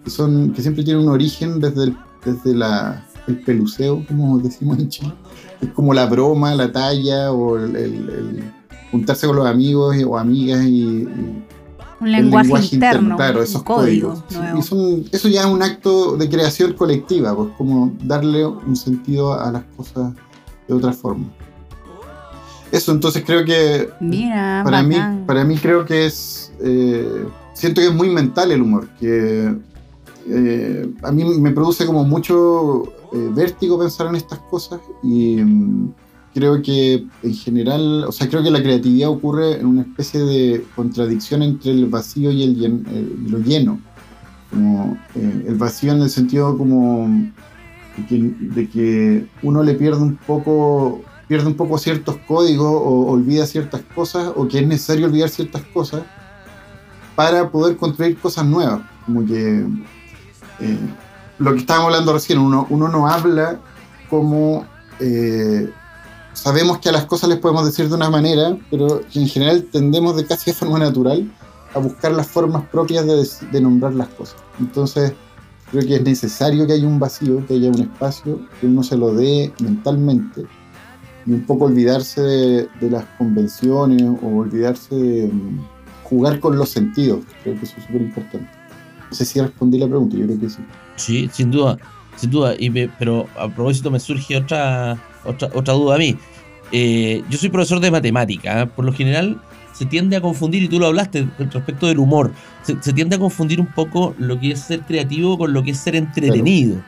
que, 0.04 0.10
son, 0.10 0.54
que 0.54 0.62
siempre 0.62 0.84
tienen 0.84 1.04
un 1.04 1.10
origen 1.10 1.60
desde 1.60 1.86
el, 1.86 1.98
desde 2.24 2.56
la, 2.56 3.06
el 3.28 3.42
peluceo, 3.42 4.06
como 4.08 4.40
decimos 4.40 4.80
en 4.80 4.90
Chile 4.90 5.14
es 5.62 5.70
como 5.72 5.94
la 5.94 6.06
broma, 6.06 6.56
la 6.56 6.72
talla 6.72 7.32
o 7.32 7.58
el, 7.58 8.44
juntarse 8.92 9.28
con 9.28 9.36
los 9.36 9.46
amigos 9.46 9.96
o 10.06 10.18
amigas 10.18 10.64
y, 10.66 11.08
un 12.02 12.12
lenguaje, 12.12 12.76
interno, 12.76 13.18
claro, 13.18 13.44
esos 13.44 13.62
códigos. 13.64 14.24
eso 15.12 15.28
ya 15.28 15.42
es 15.42 15.48
un 15.48 15.62
acto 15.62 16.16
de 16.16 16.30
creación 16.30 16.74
colectiva, 16.74 17.36
pues 17.36 17.50
como 17.58 17.94
darle 18.04 18.46
un 18.46 18.76
sentido 18.78 19.34
a 19.34 19.52
las 19.52 19.64
cosas 19.76 20.14
de 20.68 20.74
otra 20.74 20.94
forma. 20.94 21.26
Eso, 22.72 22.94
entonces 22.94 23.24
creo 23.26 23.44
que 23.44 23.90
para 24.64 24.82
mí, 24.82 24.96
para 25.26 25.44
mí 25.44 25.58
creo 25.58 25.86
que 25.86 26.06
es 26.06 26.54
eh, 26.62 27.26
siento 27.54 27.82
que 27.82 27.88
es 27.88 27.94
muy 27.94 28.10
mental 28.10 28.52
el 28.52 28.62
humor, 28.62 28.88
que 29.00 29.54
eh, 30.32 30.90
a 31.02 31.12
mí 31.12 31.24
me 31.40 31.52
produce 31.52 31.86
como 31.86 32.04
mucho 32.04 32.84
eh, 33.12 33.30
vértigo 33.34 33.80
pensar 33.80 34.08
en 34.08 34.16
estas 34.16 34.40
cosas 34.40 34.80
y 35.02 35.38
mm, 35.38 35.94
creo 36.34 36.62
que 36.62 37.06
en 37.24 37.34
general, 37.34 38.06
o 38.08 38.12
sea, 38.12 38.30
creo 38.30 38.44
que 38.44 38.52
la 38.52 38.62
creatividad 38.62 39.10
ocurre 39.10 39.60
en 39.60 39.66
una 39.66 39.82
especie 39.82 40.20
de 40.20 40.66
contradicción 40.76 41.42
entre 41.42 41.72
el 41.72 41.88
vacío 41.88 42.32
y 42.32 42.44
el, 42.44 43.28
lo 43.28 43.40
lleno. 43.40 43.80
Como, 44.52 44.98
eh, 45.16 45.46
el 45.48 45.56
vacío 45.56 45.94
en 45.94 46.02
el 46.02 46.10
sentido 46.10 46.58
como 46.58 47.32
de 48.08 48.70
que, 48.70 49.28
uno 49.44 49.64
le 49.64 49.74
pierde 49.74 50.02
un 50.02 50.16
poco 50.16 51.02
pierde 51.28 51.48
un 51.48 51.56
poco 51.56 51.78
ciertos 51.78 52.18
códigos 52.28 52.72
o 52.72 53.12
olvida 53.12 53.46
ciertas 53.46 53.82
cosas 53.94 54.32
o 54.36 54.48
que 54.48 54.60
es 54.60 54.68
necesario 54.68 55.06
olvidar 55.06 55.30
ciertas 55.30 55.62
cosas 55.74 56.02
para 57.16 57.52
poder 57.52 57.78
construir 57.78 58.18
cosas 58.18 58.46
nuevas. 58.46 58.82
Como 59.06 59.26
que 59.26 59.64
eh, 60.62 60.78
lo 61.40 61.54
que 61.54 61.60
estábamos 61.60 61.88
hablando 61.88 62.14
recién, 62.14 62.40
uno, 62.40 62.68
no 62.70 63.08
habla 63.08 63.60
como 64.10 64.66
eh, 65.00 65.70
sabemos 66.34 66.80
que 66.80 66.90
a 66.90 66.92
las 66.92 67.06
cosas 67.06 67.30
les 67.30 67.40
podemos 67.40 67.66
decir 67.66 67.90
de 67.90 67.96
una 67.96 68.10
manera, 68.10 68.58
pero 68.70 69.02
en 69.14 69.28
general 69.28 69.66
tendemos 69.72 70.16
de 70.16 70.26
casi 70.26 70.52
de 70.52 70.58
forma 70.58 70.80
natural 70.80 71.30
a 71.74 71.80
buscar 71.80 72.12
las 72.12 72.28
formas 72.28 72.64
propias 72.72 73.06
de, 73.06 73.62
nombrar 73.62 73.94
las 73.94 74.08
cosas. 74.10 74.38
Entonces, 74.60 75.14
creo 75.72 75.86
que 75.86 75.96
es 75.96 76.04
necesario 76.04 76.66
que 76.66 76.74
haya 76.74 76.88
un 76.88 77.00
vacío, 77.00 77.46
que 77.46 77.56
haya 77.56 77.70
un 77.70 77.82
espacio, 77.82 78.40
que 78.60 78.68
uno 78.68 78.84
se 78.84 78.98
lo 78.98 79.14
dé 79.14 79.54
mentalmente 79.62 80.46
y 81.26 81.32
un 81.32 81.46
poco 81.46 81.66
olvidarse 81.66 82.22
de, 82.22 82.68
de 82.80 82.90
las 82.90 83.06
convenciones 83.18 84.02
o 84.04 84.28
olvidarse 84.38 84.96
de 84.96 85.28
mm, 85.28 85.60
jugar 86.04 86.40
con 86.40 86.58
los 86.58 86.70
sentidos. 86.70 87.24
Creo 87.44 87.60
que 87.60 87.66
eso 87.66 87.76
es 87.78 87.86
súper 87.86 88.02
importante. 88.02 88.50
No 89.10 89.16
sé 89.16 89.26
si 89.26 89.40
respondí 89.40 89.80
la 89.80 89.88
pregunta, 89.88 90.16
yo 90.18 90.26
creo 90.26 90.40
que 90.40 90.50
sí. 90.50 90.60
Sí, 90.96 91.30
sin 91.32 91.52
duda, 91.52 91.78
sin 92.16 92.30
duda. 92.30 92.54
Y 92.58 92.70
pero 92.70 93.28
a 93.38 93.48
propósito 93.48 93.90
me 93.90 94.00
surge 94.00 94.38
otra, 94.38 94.98
otra, 95.26 95.50
otra 95.54 95.74
duda 95.74 95.96
a 95.96 95.98
mí. 95.98 96.16
Eh, 96.72 97.24
yo 97.30 97.38
soy 97.38 97.50
profesor 97.50 97.80
de 97.80 97.92
matemática. 97.92 98.62
¿eh? 98.62 98.66
Por 98.68 98.86
lo 98.86 98.94
general 98.94 99.42
se 99.74 99.86
tiende 99.86 100.18
a 100.18 100.22
confundir, 100.22 100.64
y 100.64 100.68
tú 100.68 100.78
lo 100.78 100.88
hablaste 100.88 101.26
respecto 101.38 101.88
del 101.88 102.00
humor, 102.00 102.34
se, 102.64 102.76
tiende 102.92 103.16
a 103.16 103.20
confundir 103.20 103.62
un 103.62 103.68
poco 103.68 104.14
lo 104.18 104.38
que 104.38 104.52
es 104.52 104.60
ser 104.60 104.82
creativo 104.82 105.38
con 105.38 105.54
lo 105.54 105.64
que 105.64 105.72
es 105.72 105.78
ser 105.78 105.96
entretenido. 105.96 106.82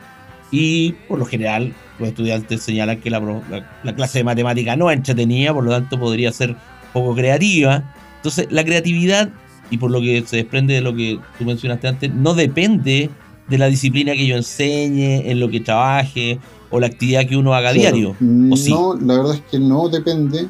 Y 0.50 0.92
por 1.08 1.18
lo 1.18 1.24
general, 1.24 1.72
los 1.98 2.10
estudiantes 2.10 2.62
señalan 2.62 3.00
que 3.00 3.08
la, 3.08 3.64
la, 3.82 3.94
clase 3.94 4.18
de 4.18 4.24
matemática 4.24 4.76
no 4.76 4.90
es 4.90 4.98
entretenida, 4.98 5.54
por 5.54 5.64
lo 5.64 5.70
tanto 5.70 5.98
podría 5.98 6.30
ser 6.32 6.54
poco 6.92 7.14
creativa. 7.14 7.82
Entonces, 8.16 8.48
la 8.50 8.62
creatividad, 8.62 9.30
y 9.72 9.78
por 9.78 9.90
lo 9.90 10.00
que 10.02 10.22
se 10.26 10.36
desprende 10.36 10.74
de 10.74 10.82
lo 10.82 10.94
que 10.94 11.18
tú 11.38 11.44
mencionaste 11.46 11.88
antes, 11.88 12.14
no 12.14 12.34
depende 12.34 13.08
de 13.48 13.58
la 13.58 13.66
disciplina 13.66 14.12
que 14.12 14.26
yo 14.26 14.36
enseñe, 14.36 15.30
en 15.30 15.40
lo 15.40 15.48
que 15.48 15.60
trabaje 15.60 16.38
o 16.70 16.78
la 16.78 16.88
actividad 16.88 17.26
que 17.26 17.38
uno 17.38 17.54
haga 17.54 17.70
a 17.70 17.72
diario. 17.72 18.14
No, 18.20 18.94
la 19.00 19.16
verdad 19.16 19.34
es 19.34 19.42
que 19.50 19.58
no 19.58 19.88
depende. 19.88 20.46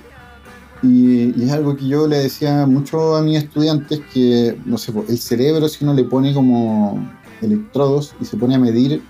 Y, 0.82 1.40
es 1.40 1.52
algo 1.52 1.76
que 1.76 1.86
yo 1.86 2.08
le 2.08 2.18
decía 2.18 2.66
mucho 2.66 3.14
a 3.14 3.22
mis 3.22 3.38
estudiantes 3.38 4.00
que, 4.12 4.56
no 4.66 4.76
sé, 4.76 4.92
el 5.08 5.18
cerebro 5.18 5.68
si 5.68 5.84
uno 5.84 5.94
le 5.94 6.02
pone 6.02 6.34
como 6.34 7.00
electrodos 7.40 8.16
y 8.20 8.24
se 8.24 8.36
pone 8.36 8.56
a 8.56 8.58
medir 8.58 9.02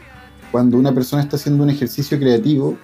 cuando 0.51 0.77
una 0.77 0.93
persona 0.93 1.23
está 1.23 1.37
haciendo 1.37 1.65
un 1.65 1.71
ejercicio 1.71 2.19
creativo, 2.19 2.77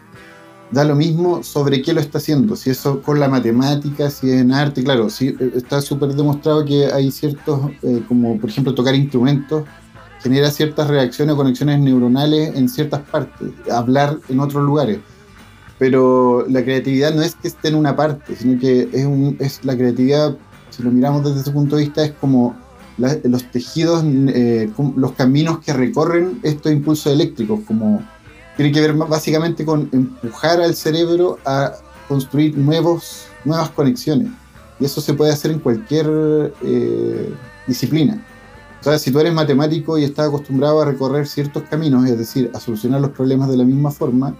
da 0.71 0.85
lo 0.85 0.95
mismo 0.95 1.43
sobre 1.43 1.81
qué 1.83 1.93
lo 1.93 2.01
está 2.01 2.19
haciendo, 2.19 2.57
si 2.57 2.71
eso 2.71 3.01
con 3.01 3.19
la 3.19 3.29
matemática, 3.29 4.11
si 4.11 4.31
es 4.31 4.41
en 4.41 4.53
arte, 4.53 4.85
claro, 4.85 5.09
sí, 5.09 5.35
eh, 5.41 5.53
está 5.55 5.81
súper 5.81 6.15
demostrado 6.15 6.65
que 6.65 6.87
hay 6.87 7.11
ciertos, 7.11 7.71
eh, 7.83 8.03
como 8.07 8.39
por 8.39 8.51
ejemplo 8.51 8.75
tocar 8.75 8.95
instrumentos, 8.95 9.65
genera 10.21 10.51
ciertas 10.51 10.89
reacciones 10.89 11.35
o 11.35 11.37
conexiones 11.37 11.81
neuronales 11.81 12.55
en 12.57 12.69
ciertas 12.69 13.01
partes, 13.01 13.49
hablar 13.71 14.19
en 14.29 14.41
otros 14.41 14.65
lugares. 14.65 14.99
Pero 15.79 16.45
la 16.49 16.63
creatividad 16.65 17.15
no 17.15 17.23
es 17.23 17.37
que 17.37 17.49
esté 17.49 17.69
en 17.69 17.77
una 17.77 17.95
parte, 17.95 18.35
sino 18.35 18.59
que 18.59 18.89
es, 19.39 19.65
la 19.65 19.77
creatividad, 19.77 20.37
si 20.71 20.83
lo 20.83 20.91
miramos 20.91 21.25
desde 21.25 21.41
ese 21.41 21.53
punto 21.53 21.77
de 21.77 21.83
vista, 21.85 22.05
es 22.05 22.13
como 22.13 22.57
los 22.97 23.45
tejidos, 23.53 24.03
eh, 24.05 24.69
los 24.97 25.13
caminos 25.13 25.61
que 25.61 25.73
recorren 25.73 26.41
estos 26.43 26.73
impulsos 26.73 27.13
eléctricos, 27.13 27.61
como 27.65 28.03
tiene 28.59 28.73
que 28.73 28.81
ver 28.81 28.93
básicamente 28.93 29.65
con 29.65 29.89
empujar 29.93 30.61
al 30.61 30.75
cerebro 30.75 31.39
a 31.47 31.75
construir 32.09 32.59
nuevos, 32.59 33.29
nuevas 33.45 33.71
conexiones. 33.71 34.33
Y 34.81 34.85
eso 34.85 35.01
se 35.01 35.15
puede 35.15 35.31
hacer 35.31 35.53
en 35.53 35.61
cualquier 35.61 36.53
eh, 36.65 37.33
disciplina. 37.69 38.21
O 38.81 38.83
sea, 38.83 38.99
si 38.99 39.13
tú 39.13 39.21
eres 39.21 39.33
matemático 39.33 39.97
y 39.97 40.03
estás 40.03 40.27
acostumbrado 40.27 40.81
a 40.83 40.87
recorrer 40.87 41.29
ciertos 41.29 41.63
caminos, 41.71 42.05
es 42.11 42.19
decir, 42.19 42.51
a 42.53 42.59
solucionar 42.59 43.01
los 43.01 43.11
problemas 43.11 43.49
de 43.49 43.59
la 43.59 43.65
misma 43.65 43.93
forma, 43.93 44.35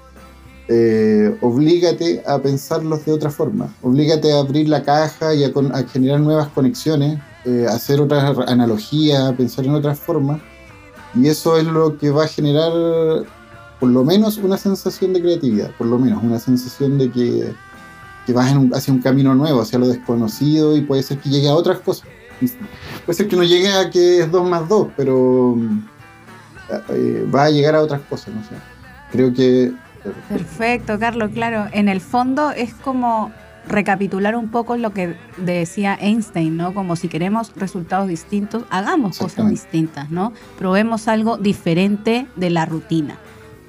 eh, 0.67 1.39
oblígate 1.41 2.25
a 2.27 2.41
pensarlos 2.41 3.05
de 3.05 3.13
otra 3.13 3.31
forma. 3.31 3.73
Oblígate 3.83 4.33
a 4.33 4.41
abrir 4.41 4.69
la 4.69 4.83
caja 4.83 5.33
y 5.33 5.45
a, 5.45 5.53
generar 5.93 6.19
nuevas 6.19 6.49
conexiones, 6.49 7.21
eh, 7.45 7.67
hacer 7.69 8.01
otras 8.01 8.37
analogías, 8.49 9.33
pensar 9.35 9.65
en 9.65 9.77
otras 9.77 9.97
formas. 9.97 10.41
Y 11.15 11.29
eso 11.29 11.57
es 11.57 11.67
lo 11.67 11.97
que 11.99 12.11
va 12.11 12.25
a 12.25 12.29
generar, 12.29 12.73
por 13.81 13.89
lo 13.89 14.05
menos, 14.05 14.39
una 14.39 14.57
sensación 14.57 15.13
de 15.13 15.21
creatividad, 15.21 15.71
por 15.73 15.87
lo 15.87 15.99
menos 15.99 16.23
una 16.23 16.39
sensación 16.39 16.99
de 16.99 17.11
que, 17.11 17.53
que 18.27 18.33
vas 18.33 18.53
hacia 18.75 18.93
un 18.93 19.01
camino 19.01 19.35
nuevo, 19.35 19.61
hacia 19.61 19.79
lo 19.79 19.87
desconocido 19.87 20.77
y 20.77 20.83
puede 20.83 21.03
ser 21.03 21.19
que 21.19 21.29
llegue 21.29 21.49
a 21.49 21.55
otras 21.55 21.79
cosas. 21.81 22.09
Puede 23.05 23.17
ser 23.17 23.29
que 23.29 23.37
no 23.37 23.45
llegue 23.45 23.69
a 23.69 23.91
que 23.91 24.21
es 24.21 24.31
2 24.31 24.49
más 24.49 24.69
2, 24.69 24.89
pero 24.97 25.57
eh, 26.91 27.29
va 27.35 27.45
a 27.45 27.51
llegar 27.51 27.75
a 27.75 27.83
otras 27.83 28.01
cosas, 28.03 28.35
no 28.35 28.43
sé. 28.43 28.51
Creo 29.13 29.33
que... 29.33 29.73
Perfecto, 30.29 30.99
Carlos, 30.99 31.31
claro. 31.33 31.67
En 31.73 31.89
el 31.89 32.01
fondo 32.01 32.51
es 32.51 32.75
como 32.75 33.33
recapitular 33.69 34.37
un 34.37 34.49
poco 34.49 34.77
lo 34.77 34.93
que 34.93 35.17
decía 35.37 35.97
Einstein, 36.01 36.57
¿no? 36.57 36.75
Como 36.75 36.97
si 36.97 37.09
queremos 37.09 37.53
resultados 37.57 38.09
distintos, 38.09 38.65
hagamos 38.71 39.19
cosas 39.19 39.51
distintas, 39.51 40.11
¿no? 40.11 40.33
Probemos 40.59 41.09
algo 41.09 41.37
diferente 41.37 42.27
de 42.37 42.51
la 42.51 42.67
rutina. 42.67 43.19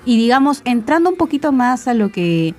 Y 0.06 0.18
digamos, 0.18 0.62
entrando 0.66 1.10
un 1.10 1.18
poquito 1.18 1.52
más 1.52 1.88
a 1.88 1.94
lo 1.94 2.12
que 2.12 2.56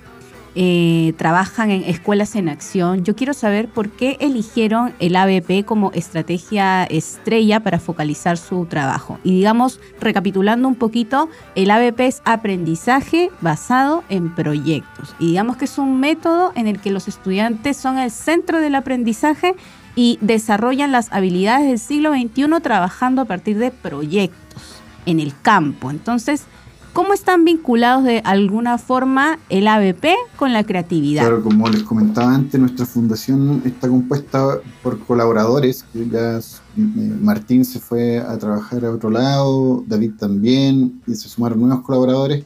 eh, 0.53 1.13
trabajan 1.15 1.71
en 1.71 1.83
escuelas 1.83 2.35
en 2.35 2.49
acción. 2.49 3.05
Yo 3.05 3.15
quiero 3.15 3.33
saber 3.33 3.69
por 3.69 3.89
qué 3.89 4.17
eligieron 4.19 4.93
el 4.99 5.15
ABP 5.15 5.63
como 5.65 5.93
estrategia 5.93 6.83
estrella 6.83 7.61
para 7.61 7.79
focalizar 7.79 8.37
su 8.37 8.65
trabajo. 8.65 9.17
Y 9.23 9.33
digamos, 9.33 9.79
recapitulando 10.01 10.67
un 10.67 10.75
poquito, 10.75 11.29
el 11.55 11.71
ABP 11.71 12.01
es 12.01 12.21
aprendizaje 12.25 13.31
basado 13.39 14.03
en 14.09 14.35
proyectos. 14.35 15.15
Y 15.19 15.27
digamos 15.27 15.55
que 15.55 15.65
es 15.65 15.77
un 15.77 16.01
método 16.01 16.51
en 16.55 16.67
el 16.67 16.81
que 16.81 16.91
los 16.91 17.07
estudiantes 17.07 17.77
son 17.77 17.97
el 17.97 18.11
centro 18.11 18.59
del 18.59 18.75
aprendizaje 18.75 19.55
y 19.95 20.17
desarrollan 20.19 20.91
las 20.91 21.13
habilidades 21.13 21.67
del 21.67 21.79
siglo 21.79 22.11
XXI 22.11 22.59
trabajando 22.61 23.21
a 23.21 23.25
partir 23.25 23.57
de 23.57 23.71
proyectos 23.71 24.81
en 25.05 25.21
el 25.21 25.33
campo. 25.41 25.91
Entonces, 25.91 26.45
¿Cómo 26.93 27.13
están 27.13 27.45
vinculados 27.45 28.03
de 28.03 28.19
alguna 28.25 28.77
forma 28.77 29.39
el 29.47 29.69
ABP 29.69 30.07
con 30.35 30.51
la 30.51 30.65
creatividad? 30.65 31.21
Claro, 31.21 31.41
como 31.41 31.69
les 31.69 31.83
comentaba 31.83 32.35
antes, 32.35 32.59
nuestra 32.59 32.85
fundación 32.85 33.61
está 33.65 33.87
compuesta 33.87 34.59
por 34.83 34.99
colaboradores, 34.99 35.85
que 35.93 36.09
ya 36.09 36.39
eh, 36.39 36.41
Martín 36.75 37.63
se 37.63 37.79
fue 37.79 38.19
a 38.19 38.37
trabajar 38.37 38.83
a 38.83 38.91
otro 38.91 39.09
lado, 39.09 39.85
David 39.87 40.13
también, 40.19 41.01
y 41.07 41.15
se 41.15 41.29
sumaron 41.29 41.61
nuevos 41.61 41.85
colaboradores, 41.85 42.43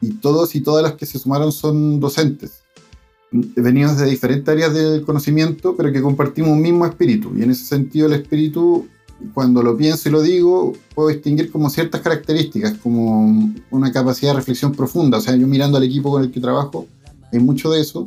y 0.00 0.10
todos 0.14 0.56
y 0.56 0.60
todas 0.60 0.82
las 0.82 0.94
que 0.94 1.06
se 1.06 1.20
sumaron 1.20 1.52
son 1.52 2.00
docentes, 2.00 2.64
venidos 3.30 3.96
de 3.98 4.06
diferentes 4.06 4.48
áreas 4.48 4.74
del 4.74 5.02
conocimiento, 5.04 5.76
pero 5.76 5.92
que 5.92 6.02
compartimos 6.02 6.50
un 6.50 6.62
mismo 6.62 6.84
espíritu, 6.84 7.32
y 7.36 7.42
en 7.44 7.52
ese 7.52 7.64
sentido 7.64 8.08
el 8.08 8.14
espíritu 8.14 8.88
cuando 9.32 9.62
lo 9.62 9.76
pienso 9.76 10.08
y 10.08 10.12
lo 10.12 10.22
digo, 10.22 10.72
puedo 10.94 11.08
distinguir 11.08 11.50
como 11.50 11.70
ciertas 11.70 12.00
características, 12.00 12.74
como 12.78 13.52
una 13.70 13.92
capacidad 13.92 14.32
de 14.32 14.38
reflexión 14.38 14.72
profunda. 14.72 15.18
O 15.18 15.20
sea, 15.20 15.34
yo 15.36 15.46
mirando 15.46 15.78
al 15.78 15.84
equipo 15.84 16.10
con 16.10 16.22
el 16.22 16.30
que 16.30 16.40
trabajo, 16.40 16.86
hay 17.32 17.38
mucho 17.38 17.70
de 17.70 17.80
eso. 17.80 18.04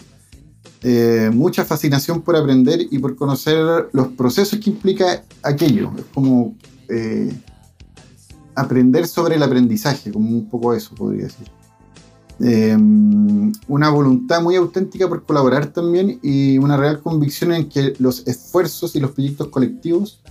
Eh, 0.83 1.31
mucha 1.33 1.65
fascinación 1.65 2.21
por 2.21 2.35
aprender 2.35 2.79
y 2.91 2.99
por 2.99 3.15
conocer 3.15 3.89
los 3.91 4.07
procesos 4.09 4.59
que 4.59 4.69
implica 4.69 5.23
aquello. 5.41 5.91
Es 5.97 6.05
como 6.13 6.55
eh, 6.89 7.33
aprender 8.55 9.07
sobre 9.07 9.35
el 9.35 9.43
aprendizaje, 9.43 10.11
como 10.11 10.29
un 10.29 10.49
poco 10.49 10.73
eso, 10.73 10.93
podría 10.95 11.23
decir. 11.23 11.47
Eh, 12.39 12.77
una 13.67 13.89
voluntad 13.89 14.43
muy 14.43 14.55
auténtica 14.55 15.09
por 15.09 15.23
colaborar 15.23 15.67
también 15.67 16.19
y 16.21 16.59
una 16.59 16.77
real 16.77 17.01
convicción 17.01 17.51
en 17.51 17.67
que 17.67 17.95
los 17.97 18.27
esfuerzos 18.27 18.95
y 18.95 18.99
los 18.99 19.11
proyectos 19.11 19.47
colectivos 19.47 20.21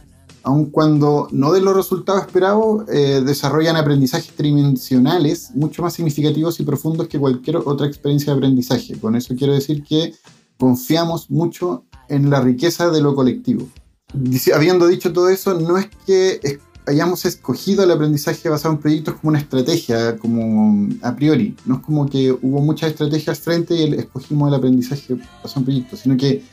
aun 0.47 0.67
cuando 0.67 1.27
no 1.33 1.53
den 1.53 1.65
los 1.65 1.75
resultados 1.75 2.23
esperados, 2.23 2.85
eh, 2.89 3.21
desarrollan 3.27 3.75
aprendizajes 3.75 4.33
tridimensionales 4.33 5.51
mucho 5.57 5.83
más 5.83 5.95
significativos 5.95 6.61
y 6.61 6.63
profundos 6.63 7.09
que 7.09 7.19
cualquier 7.19 7.57
otra 7.57 7.89
experiencia 7.89 8.33
de 8.33 8.39
aprendizaje. 8.39 8.97
Con 9.01 9.17
eso 9.17 9.35
quiero 9.37 9.55
decir 9.55 9.83
que 9.83 10.15
confiamos 10.57 11.33
mucho 11.33 11.85
en 12.09 12.31
la 12.31 12.41
riqueza 12.41 12.91
de 12.91 13.01
lo 13.03 13.17
colectivo. 13.17 13.67
habiendo 14.55 14.87
dicho 14.87 15.13
todo 15.13 15.31
eso, 15.31 15.59
no 15.59 15.79
es 15.79 15.89
que 16.07 16.61
hayamos 16.87 17.25
escogido 17.25 17.83
el 17.83 17.91
aprendizaje 17.91 18.49
basado 18.49 18.75
en 18.75 18.81
proyectos 18.81 19.15
como 19.15 19.31
una 19.31 19.41
estrategia, 19.41 20.17
como 20.17 20.89
a 21.03 21.17
priori. 21.17 21.57
No 21.67 21.79
es 21.79 21.81
como 21.81 22.07
que 22.07 22.31
hubo 22.31 22.61
muchas 22.61 22.93
estrategias 22.93 23.41
frente 23.41 23.75
y 23.75 23.95
escogimos 23.95 24.49
el 24.49 24.55
aprendizaje 24.55 25.17
basado 25.43 25.63
en 25.63 25.65
proyectos, 25.65 25.99
sino 25.99 26.17
que 26.17 26.45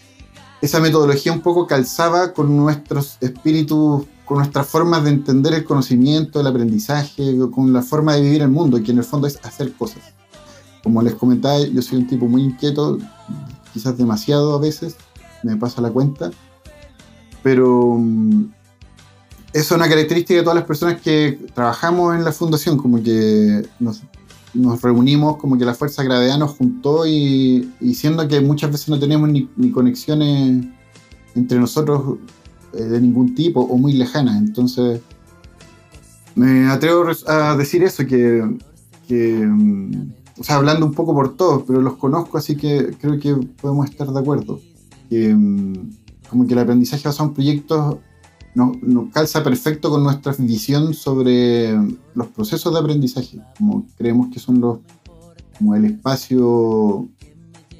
esa 0.64 0.80
metodología 0.80 1.34
un 1.34 1.42
poco 1.42 1.68
calzaba 1.68 2.32
con 2.32 2.56
nuestros 2.56 3.18
espíritus, 3.20 4.06
con 4.24 4.38
nuestras 4.38 4.66
formas 4.66 5.04
de 5.04 5.10
entender 5.10 5.54
el 5.54 5.66
conocimiento, 5.66 6.40
el 6.40 6.48
aprendizaje, 6.48 7.36
con 7.52 7.74
la 7.74 7.82
forma 7.82 8.16
de 8.16 8.22
vivir 8.22 8.44
el 8.44 8.48
mundo, 8.48 8.82
que 8.82 8.92
en 8.92 9.00
el 9.00 9.04
fondo 9.04 9.28
es 9.28 9.38
hacer 9.44 9.74
cosas. 9.74 10.02
Como 10.82 11.02
les 11.02 11.16
comentaba, 11.16 11.60
yo 11.60 11.82
soy 11.82 11.98
un 11.98 12.08
tipo 12.08 12.30
muy 12.30 12.44
inquieto, 12.44 12.98
quizás 13.74 13.98
demasiado 13.98 14.56
a 14.56 14.60
veces, 14.60 14.96
me 15.44 15.58
pasa 15.58 15.82
la 15.82 15.92
cuenta, 15.92 16.32
pero 17.44 17.98
mm, 18.00 18.46
es 19.52 19.70
una 19.70 19.90
característica 19.90 20.36
de 20.36 20.44
todas 20.44 20.56
las 20.56 20.66
personas 20.66 21.02
que 21.02 21.40
trabajamos 21.54 22.16
en 22.16 22.24
la 22.24 22.32
fundación, 22.32 22.78
como 22.78 23.04
que 23.04 23.68
nos 23.82 24.02
nos 24.54 24.82
reunimos, 24.82 25.38
como 25.38 25.58
que 25.58 25.66
la 25.66 25.74
fuerza 25.74 26.04
gravedad 26.04 26.38
nos 26.38 26.52
juntó 26.52 27.06
y, 27.08 27.70
siendo 27.96 28.28
que 28.28 28.40
muchas 28.42 28.72
veces 28.72 28.90
no 28.90 29.00
tenemos 29.00 29.30
ni, 29.30 29.72
conexiones 29.72 30.66
entre 31.36 31.60
nosotros 31.60 32.20
eh, 32.74 32.84
de 32.84 33.02
ningún 33.02 33.34
tipo 33.34 33.62
o 33.62 33.78
muy 33.78 33.94
lejanas. 33.94 34.38
Entonces, 34.38 35.02
me 36.36 36.68
atrevo 36.68 37.06
a 37.28 37.56
decir 37.56 37.84
eso, 37.84 38.06
que, 38.06 38.58
mm, 39.10 40.12
o 40.40 40.44
sea, 40.44 40.58
hablando 40.58 40.86
un 40.86 40.94
poco 40.94 41.14
por 41.14 41.36
todos, 41.36 41.64
pero 41.68 41.82
los 41.82 41.96
conozco, 41.96 42.38
así 42.38 42.56
que 42.56 42.96
creo 43.00 43.20
que 43.20 43.36
podemos 43.62 43.90
estar 43.90 44.08
de 44.12 44.20
acuerdo. 44.20 44.60
Que, 45.10 45.34
mm, 45.34 45.92
como 46.30 46.48
que 46.48 46.54
el 46.54 46.60
aprendizaje 46.60 47.08
basado 47.08 47.30
en 47.30 47.36
proyectos 47.36 47.98
nos, 48.56 48.78
calza 49.12 49.44
perfecto 49.44 49.90
con 49.90 50.04
nuestra 50.04 50.34
visión 50.38 50.94
sobre 50.94 51.74
los 52.16 52.28
procesos 52.28 52.74
de 52.74 52.80
aprendizaje, 52.80 53.40
como 53.58 53.86
creemos 53.98 54.28
que 54.32 54.40
son 54.40 54.60
los 54.60 54.80
como 55.58 55.76
el 55.76 55.86
espacio 55.86 57.10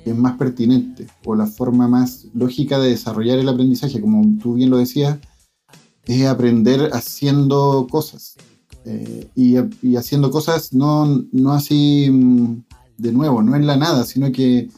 que 0.04 0.12
es 0.12 0.16
más 0.16 0.38
pertinente 0.38 1.08
o 1.26 1.36
la 1.36 1.48
forma 1.48 1.88
más 1.88 2.28
lógica 2.34 2.80
de 2.80 2.90
desarrollar 2.90 3.40
el 3.40 3.50
aprendizaje, 3.50 4.02
como 4.02 4.38
tú 4.42 4.54
bien 4.56 4.70
lo 4.70 4.78
decías, 4.78 5.18
es 6.06 6.26
aprender 6.26 6.90
haciendo 6.94 7.88
cosas. 7.90 8.36
Eh, 8.86 9.30
y, 9.34 9.56
y, 9.82 9.96
haciendo 9.96 10.30
cosas 10.30 10.74
no, 10.74 11.06
no 11.32 11.54
así 11.54 12.10
mm, 12.12 12.64
de 12.98 13.14
nuevo, 13.14 13.42
no 13.42 13.56
en 13.56 13.66
la 13.66 13.78
nada, 13.78 14.04
sino 14.04 14.30
que 14.34 14.70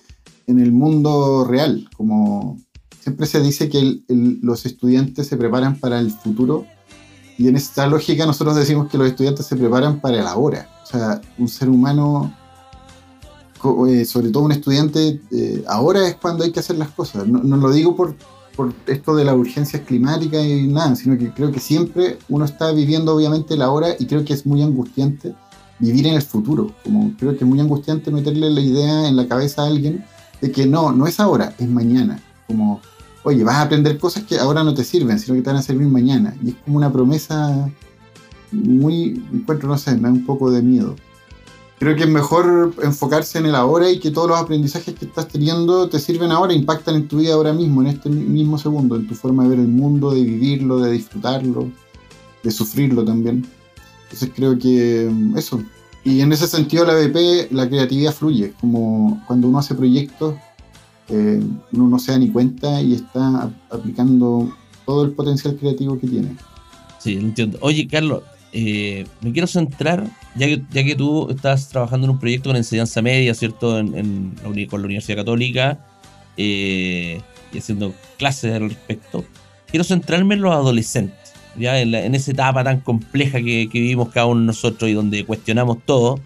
en 0.45 0.59
el 0.59 0.71
mundo 0.71 1.43
real, 1.43 1.89
como 1.97 2.59
siempre 3.05 3.27
se 3.27 3.39
dice 3.39 3.69
que 3.69 3.99
los 4.07 4.65
estudiantes 4.65 5.27
se 5.27 5.37
preparan 5.37 5.79
para 5.79 5.99
el 5.99 6.09
futuro 6.09 6.65
y 7.37 7.47
en 7.47 7.55
esta 7.55 7.85
lógica 7.85 8.25
nosotros 8.25 8.55
decimos 8.55 8.89
que 8.89 8.97
los 8.97 9.05
estudiantes 9.05 9.45
se 9.45 9.55
preparan 9.55 9.99
para 9.99 10.19
el 10.19 10.25
ahora. 10.25 10.67
O 10.81 10.87
sea, 10.87 11.21
un 11.37 11.47
ser 11.47 11.69
humano, 11.69 12.33
eh, 13.87 14.05
sobre 14.05 14.31
todo 14.31 14.41
un 14.41 14.53
estudiante, 14.53 15.21
eh, 15.31 15.63
ahora 15.67 16.07
es 16.07 16.15
cuando 16.15 16.43
hay 16.43 16.51
que 16.51 16.61
hacer 16.61 16.79
las 16.79 16.89
cosas. 16.89 17.27
No, 17.27 17.57
lo 17.57 17.71
digo 17.71 17.95
por, 17.95 18.15
por 18.55 18.73
esto 18.87 19.15
de 19.15 19.23
las 19.23 19.35
urgencias 19.35 19.83
climáticas 19.83 20.43
y 20.43 20.65
nada, 20.65 20.95
sino 20.95 21.15
que 21.15 21.31
creo 21.31 21.51
que 21.51 21.59
siempre 21.59 22.17
uno 22.27 22.43
está 22.43 22.71
viviendo 22.71 23.15
obviamente 23.15 23.53
el 23.53 23.61
ahora 23.61 23.89
y 23.99 24.07
creo 24.07 24.25
que 24.25 24.33
es 24.33 24.47
muy 24.47 24.63
angustiante 24.63 25.35
vivir 25.77 26.07
en 26.07 26.15
el 26.15 26.23
futuro. 26.23 26.73
Como 26.83 27.13
creo 27.19 27.33
que 27.37 27.43
es 27.43 27.47
muy 27.47 27.59
angustiante 27.59 28.09
meterle 28.09 28.49
la 28.49 28.61
idea 28.61 29.07
en 29.07 29.15
la 29.15 29.27
cabeza 29.27 29.61
a 29.61 29.67
alguien 29.67 30.03
de 30.41 30.51
que 30.51 30.65
no, 30.65 30.91
no 30.91 31.05
es 31.05 31.19
ahora, 31.19 31.53
es 31.59 31.69
mañana. 31.69 32.19
Como 32.47 32.81
oye, 33.25 33.43
vas 33.43 33.55
a 33.55 33.63
aprender 33.63 33.97
cosas 33.97 34.23
que 34.23 34.37
ahora 34.37 34.63
no 34.63 34.73
te 34.75 34.83
sirven, 34.83 35.19
sino 35.19 35.35
que 35.35 35.41
te 35.41 35.49
van 35.49 35.57
a 35.57 35.63
servir 35.63 35.87
mañana. 35.87 36.35
Y 36.43 36.49
es 36.49 36.55
como 36.63 36.77
una 36.77 36.93
promesa 36.93 37.69
muy, 38.51 39.23
encuentro, 39.33 39.67
no 39.67 39.77
sé, 39.79 39.95
me 39.95 40.03
da 40.03 40.09
un 40.11 40.25
poco 40.25 40.51
de 40.51 40.61
miedo. 40.61 40.95
Creo 41.79 41.95
que 41.95 42.03
es 42.03 42.09
mejor 42.09 42.73
enfocarse 42.83 43.39
en 43.39 43.47
el 43.47 43.55
ahora 43.55 43.89
y 43.89 43.99
que 43.99 44.11
todos 44.11 44.29
los 44.29 44.39
aprendizajes 44.39 44.93
que 44.93 45.05
estás 45.05 45.27
teniendo 45.27 45.89
te 45.89 45.99
sirven 45.99 46.31
ahora, 46.31 46.53
impactan 46.53 46.95
en 46.95 47.07
tu 47.07 47.17
vida 47.17 47.33
ahora 47.33 47.51
mismo, 47.51 47.81
en 47.81 47.87
este 47.87 48.09
mismo 48.09 48.59
segundo, 48.59 48.95
en 48.95 49.07
tu 49.07 49.15
forma 49.15 49.43
de 49.43 49.49
ver 49.49 49.59
el 49.59 49.67
mundo, 49.67 50.11
de 50.11 50.21
vivirlo, 50.21 50.79
de 50.79 50.91
disfrutarlo, 50.91 51.69
de 52.43 52.51
sufrirlo 52.51 53.03
también. 53.03 53.45
Entonces 54.03 54.29
creo 54.35 54.57
que 54.57 55.09
mm, 55.11 55.35
eso. 55.35 55.61
Y 56.03 56.21
en 56.21 56.31
ese 56.31 56.47
sentido 56.47 56.85
la 56.85 56.93
BP, 56.93 57.51
la 57.51 57.67
creatividad 57.67 58.13
fluye, 58.13 58.53
como 58.61 59.23
cuando 59.25 59.47
uno 59.47 59.57
hace 59.57 59.73
proyectos 59.73 60.35
uno 61.09 61.87
no 61.87 61.99
se 61.99 62.11
da 62.11 62.17
ni 62.17 62.29
cuenta 62.29 62.81
y 62.81 62.93
está 62.93 63.51
aplicando 63.69 64.51
todo 64.85 65.05
el 65.05 65.11
potencial 65.11 65.55
creativo 65.55 65.99
que 65.99 66.07
tiene. 66.07 66.35
Sí, 66.99 67.13
entiendo. 67.15 67.57
Oye, 67.61 67.87
Carlos, 67.87 68.23
eh, 68.51 69.05
me 69.21 69.31
quiero 69.31 69.47
centrar, 69.47 70.07
ya 70.35 70.47
que, 70.47 70.61
ya 70.71 70.83
que 70.83 70.95
tú 70.95 71.29
estás 71.29 71.67
trabajando 71.69 72.05
en 72.05 72.11
un 72.11 72.19
proyecto 72.19 72.49
con 72.49 72.55
enseñanza 72.55 73.01
media, 73.01 73.33
¿cierto? 73.33 73.77
En, 73.77 74.33
con 74.69 74.81
la 74.81 74.85
Universidad 74.85 75.17
Católica 75.17 75.85
eh, 76.37 77.21
y 77.51 77.57
haciendo 77.57 77.93
clases 78.17 78.53
al 78.53 78.69
respecto, 78.69 79.25
quiero 79.67 79.83
centrarme 79.83 80.35
en 80.35 80.41
los 80.41 80.53
adolescentes, 80.53 81.33
ya 81.57 81.79
en, 81.79 82.15
esa 82.15 82.31
etapa 82.31 82.63
tan 82.63 82.79
compleja 82.79 83.39
que, 83.39 83.67
que, 83.69 83.79
vivimos 83.79 84.09
cada 84.09 84.27
uno 84.27 84.39
de 84.39 84.47
nosotros 84.47 84.89
y 84.89 84.93
donde 84.93 85.25
cuestionamos 85.25 85.79
todo 85.85 86.19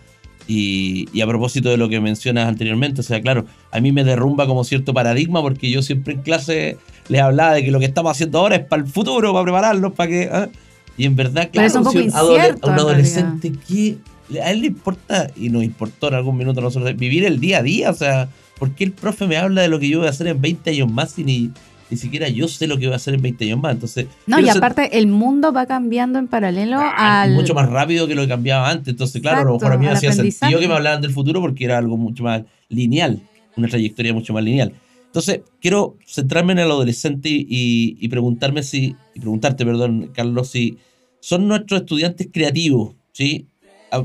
y, 0.51 1.21
a 1.21 1.27
propósito 1.27 1.69
de 1.69 1.77
lo 1.77 1.89
que 1.89 1.99
mencionas 1.99 2.47
anteriormente, 2.47 3.01
o 3.01 3.03
sea, 3.03 3.21
claro, 3.21 3.45
a 3.71 3.79
mí 3.79 3.91
me 3.91 4.03
derrumba 4.03 4.47
como 4.47 4.63
cierto 4.63 4.95
paradigma 4.95 5.43
porque 5.43 5.69
yo 5.69 5.83
siempre 5.83 6.15
en 6.15 6.21
clase 6.23 6.77
les 7.07 7.21
hablaba 7.21 7.53
de 7.53 7.63
que 7.63 7.69
lo 7.69 7.79
que 7.79 7.85
estamos 7.85 8.11
haciendo 8.11 8.39
ahora 8.39 8.55
es 8.55 8.65
para 8.65 8.81
el 8.81 8.87
futuro, 8.89 9.31
para 9.31 9.43
prepararlos, 9.43 9.93
para 9.93 10.09
que... 10.09 10.29
¿ah? 10.31 10.49
Y 10.97 11.05
en 11.05 11.15
verdad, 11.15 11.49
claro, 11.53 11.81
un, 11.81 11.87
un 11.87 12.71
adolescente 12.71 13.53
que 13.67 13.97
a 14.43 14.51
él 14.51 14.61
le 14.61 14.67
importa, 14.67 15.29
y 15.35 15.49
nos 15.49 15.63
importó 15.63 16.07
en 16.07 16.15
algún 16.15 16.35
minuto 16.35 16.59
a 16.59 16.63
nosotros, 16.63 16.95
vivir 16.97 17.25
el 17.25 17.39
día 17.39 17.59
a 17.59 17.63
día, 17.63 17.91
o 17.91 17.93
sea, 17.93 18.27
¿por 18.57 18.71
qué 18.71 18.85
el 18.85 18.91
profe 18.91 19.27
me 19.27 19.37
habla 19.37 19.61
de 19.61 19.67
lo 19.67 19.79
que 19.79 19.87
yo 19.87 19.99
voy 19.99 20.07
a 20.07 20.09
hacer 20.09 20.27
en 20.27 20.41
20 20.41 20.67
años 20.71 20.91
más 20.91 21.17
y 21.19 21.23
ni, 21.23 21.51
ni 21.89 21.97
siquiera 21.97 22.27
yo 22.29 22.47
sé 22.47 22.67
lo 22.67 22.77
que 22.77 22.85
voy 22.85 22.93
a 22.93 22.97
hacer 22.97 23.15
en 23.15 23.21
20 23.21 23.45
años 23.45 23.59
más. 23.59 23.73
Entonces, 23.73 24.07
no, 24.27 24.39
y 24.39 24.47
aparte 24.49 24.97
el 24.97 25.07
mundo 25.07 25.51
va 25.51 25.65
cambiando 25.65 26.19
en 26.19 26.27
paralelo 26.27 26.77
ah, 26.79 27.23
al... 27.23 27.33
Mucho 27.33 27.53
más 27.53 27.69
rápido 27.69 28.07
que 28.07 28.15
lo 28.15 28.21
que 28.21 28.27
cambiaba 28.27 28.69
antes. 28.69 28.89
Entonces, 28.89 29.21
claro, 29.21 29.41
a 29.41 29.43
lo 29.43 29.53
mejor 29.53 29.73
a 29.73 29.77
mí 29.77 29.85
me 29.85 29.91
hacía 29.91 30.11
sentido 30.11 30.59
que 30.59 30.67
me 30.67 30.75
hablaran 30.75 31.01
del 31.01 31.11
futuro 31.11 31.41
porque 31.41 31.65
era 31.65 31.77
algo 31.77 31.97
mucho 31.97 32.23
más 32.23 32.43
lineal, 32.69 33.19
una 33.57 33.67
trayectoria 33.67 34.13
mucho 34.13 34.33
más 34.33 34.43
lineal. 34.43 34.73
Entonces, 35.07 35.41
quiero 35.59 35.97
centrarme 36.05 36.53
en 36.53 36.59
el 36.59 36.69
adolescente 36.69 37.29
y, 37.31 38.07
preguntarme 38.09 38.61
si, 38.61 38.95
y 39.15 39.19
preguntarte, 39.19 39.65
perdón, 39.65 40.11
Carlos, 40.13 40.49
si 40.49 40.77
son 41.19 41.47
nuestros 41.47 41.81
estudiantes 41.81 42.29
creativos, 42.31 42.93
¿sí? 43.11 43.47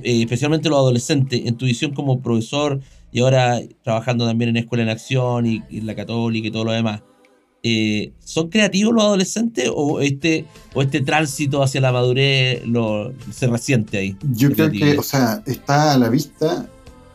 Eh, 0.03 0.23
especialmente 0.23 0.71
los 0.71 0.79
adolescentes, 0.79 1.43
en 1.45 1.57
tu 1.59 1.67
visión 1.67 1.93
como 1.93 2.23
profesor 2.23 2.81
y 3.13 3.21
ahora 3.21 3.61
trabajando 3.83 4.27
también 4.27 4.49
en 4.49 4.57
Escuela 4.57 4.83
en 4.83 4.89
Acción 4.89 5.45
y, 5.45 5.63
y 5.69 5.79
en 5.79 5.87
la 5.87 5.95
Católica 5.95 6.49
y 6.49 6.51
todo 6.51 6.65
lo 6.65 6.73
demás. 6.73 7.03
Eh, 7.67 8.13
¿son 8.23 8.51
creativos 8.51 8.93
los 8.93 9.03
adolescentes 9.03 9.71
o 9.75 9.99
este, 10.01 10.45
o 10.75 10.83
este 10.83 11.01
tránsito 11.01 11.63
hacia 11.63 11.81
la 11.81 11.93
madurez 11.93 12.63
lo, 12.67 13.11
se 13.33 13.47
resiente 13.47 13.97
ahí? 13.97 14.17
Yo 14.33 14.53
creo 14.53 14.71
que, 14.71 14.99
o 14.99 15.03
sea, 15.03 15.43
está 15.47 15.95
a 15.95 15.99
la 15.99 16.11
vista 16.11 16.69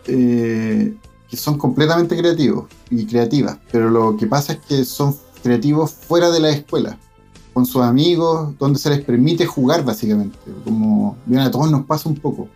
eh, 0.08 0.92
que 1.30 1.38
son 1.38 1.60
completamente 1.60 2.18
creativos 2.18 2.66
y 2.90 3.06
creativas, 3.06 3.60
pero 3.72 3.92
lo 3.92 4.18
que 4.18 4.26
pasa 4.26 4.54
es 4.54 4.60
que 4.68 4.86
son 4.86 5.16
creativos 5.44 5.92
fuera 5.92 6.32
de 6.32 6.40
la 6.40 6.50
escuela, 6.50 6.98
con 7.54 7.68
sus 7.68 7.84
amigos, 7.84 8.58
donde 8.58 8.80
se 8.80 8.90
les 8.90 9.04
permite 9.04 9.46
jugar 9.46 9.86
básicamente, 9.86 10.36
como 10.64 11.16
bien 11.28 11.42
a 11.42 11.52
todos 11.52 11.70
nos 11.70 11.86
pasa 11.86 12.10
un 12.10 12.16
poco. 12.16 12.50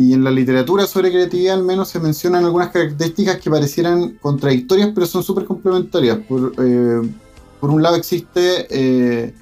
Y 0.00 0.14
en 0.14 0.24
la 0.24 0.30
literatura 0.30 0.86
sobre 0.86 1.10
creatividad 1.10 1.56
al 1.56 1.62
menos 1.62 1.90
se 1.90 2.00
mencionan 2.00 2.46
algunas 2.46 2.70
características 2.70 3.38
que 3.38 3.50
parecieran 3.50 4.16
contradictorias, 4.22 4.92
pero 4.94 5.06
son 5.06 5.22
súper 5.22 5.44
complementarias. 5.44 6.16
Por, 6.26 6.54
eh, 6.56 7.02
por, 7.60 7.68
un 7.68 7.82
lado 7.82 7.96
existe 7.96 8.66
eh, 8.70 9.34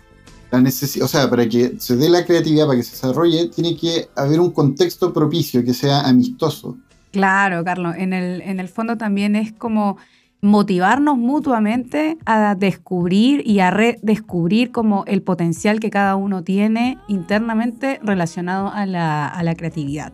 la 0.50 0.60
necesidad, 0.60 1.04
o 1.04 1.08
sea, 1.08 1.30
para 1.30 1.48
que 1.48 1.74
se 1.78 1.94
dé 1.94 2.08
la 2.08 2.24
creatividad, 2.26 2.66
para 2.66 2.76
que 2.76 2.82
se 2.82 2.90
desarrolle, 2.90 3.46
tiene 3.54 3.76
que 3.76 4.08
haber 4.16 4.40
un 4.40 4.50
contexto 4.50 5.12
propicio, 5.12 5.64
que 5.64 5.72
sea 5.72 6.00
amistoso. 6.00 6.76
Claro, 7.12 7.62
Carlos, 7.62 7.94
en 7.96 8.12
el, 8.12 8.42
en 8.42 8.58
el 8.58 8.66
fondo 8.66 8.96
también 8.96 9.36
es 9.36 9.52
como 9.52 9.96
motivarnos 10.40 11.18
mutuamente 11.18 12.18
a 12.26 12.56
descubrir 12.56 13.46
y 13.46 13.60
a 13.60 13.70
redescubrir 13.70 14.72
como 14.72 15.04
el 15.06 15.22
potencial 15.22 15.78
que 15.78 15.90
cada 15.90 16.16
uno 16.16 16.42
tiene 16.42 16.98
internamente 17.06 18.00
relacionado 18.02 18.72
a 18.72 18.86
la, 18.86 19.28
a 19.28 19.40
la 19.44 19.54
creatividad. 19.54 20.12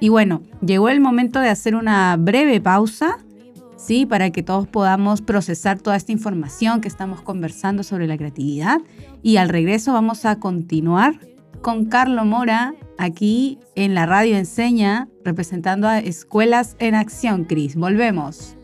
Y 0.00 0.08
bueno, 0.08 0.42
llegó 0.60 0.88
el 0.88 1.00
momento 1.00 1.40
de 1.40 1.48
hacer 1.48 1.74
una 1.74 2.16
breve 2.16 2.60
pausa, 2.60 3.18
¿sí? 3.76 4.06
Para 4.06 4.30
que 4.30 4.42
todos 4.42 4.66
podamos 4.66 5.22
procesar 5.22 5.80
toda 5.80 5.96
esta 5.96 6.12
información 6.12 6.80
que 6.80 6.88
estamos 6.88 7.22
conversando 7.22 7.82
sobre 7.82 8.06
la 8.06 8.16
creatividad. 8.16 8.80
Y 9.22 9.38
al 9.38 9.48
regreso 9.48 9.92
vamos 9.92 10.24
a 10.24 10.38
continuar 10.38 11.18
con 11.62 11.86
Carlo 11.86 12.24
Mora 12.24 12.74
aquí 12.98 13.58
en 13.74 13.94
la 13.94 14.06
radio 14.06 14.36
Enseña, 14.36 15.08
representando 15.24 15.88
a 15.88 15.98
Escuelas 15.98 16.76
en 16.78 16.94
Acción, 16.94 17.44
Cris. 17.44 17.76
Volvemos. 17.76 18.55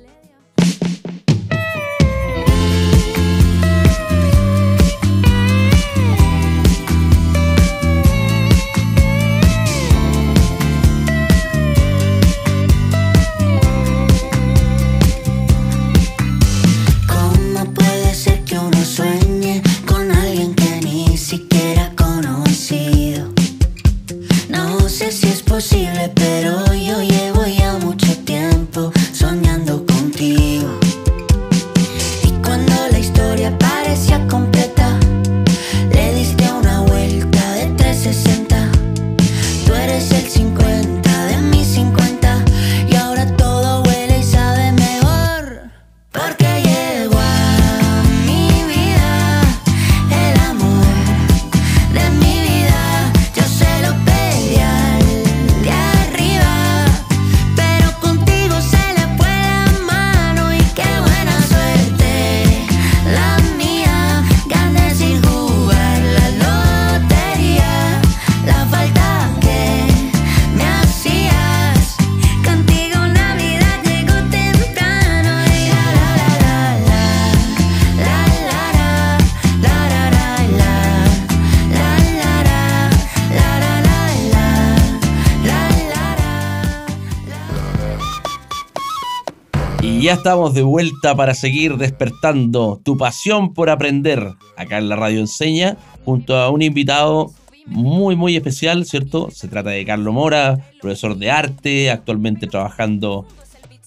Ya 90.03 90.15
estamos 90.15 90.53
de 90.53 90.62
vuelta 90.62 91.15
para 91.15 91.33
seguir 91.33 91.77
despertando 91.77 92.81
tu 92.83 92.97
pasión 92.97 93.55
por 93.55 93.71
aprender 93.71 94.33
acá 94.57 94.79
en 94.79 94.88
la 94.88 94.97
Radio 94.97 95.21
Enseña, 95.21 95.77
junto 96.05 96.37
a 96.37 96.51
un 96.51 96.61
invitado 96.61 97.31
muy, 97.67 98.17
muy 98.17 98.35
especial, 98.35 98.85
¿cierto? 98.85 99.31
Se 99.31 99.47
trata 99.47 99.71
de 99.71 99.85
Carlos 99.85 100.12
Mora, 100.12 100.59
profesor 100.81 101.17
de 101.17 101.31
arte, 101.31 101.88
actualmente 101.88 102.49
trabajando 102.49 103.29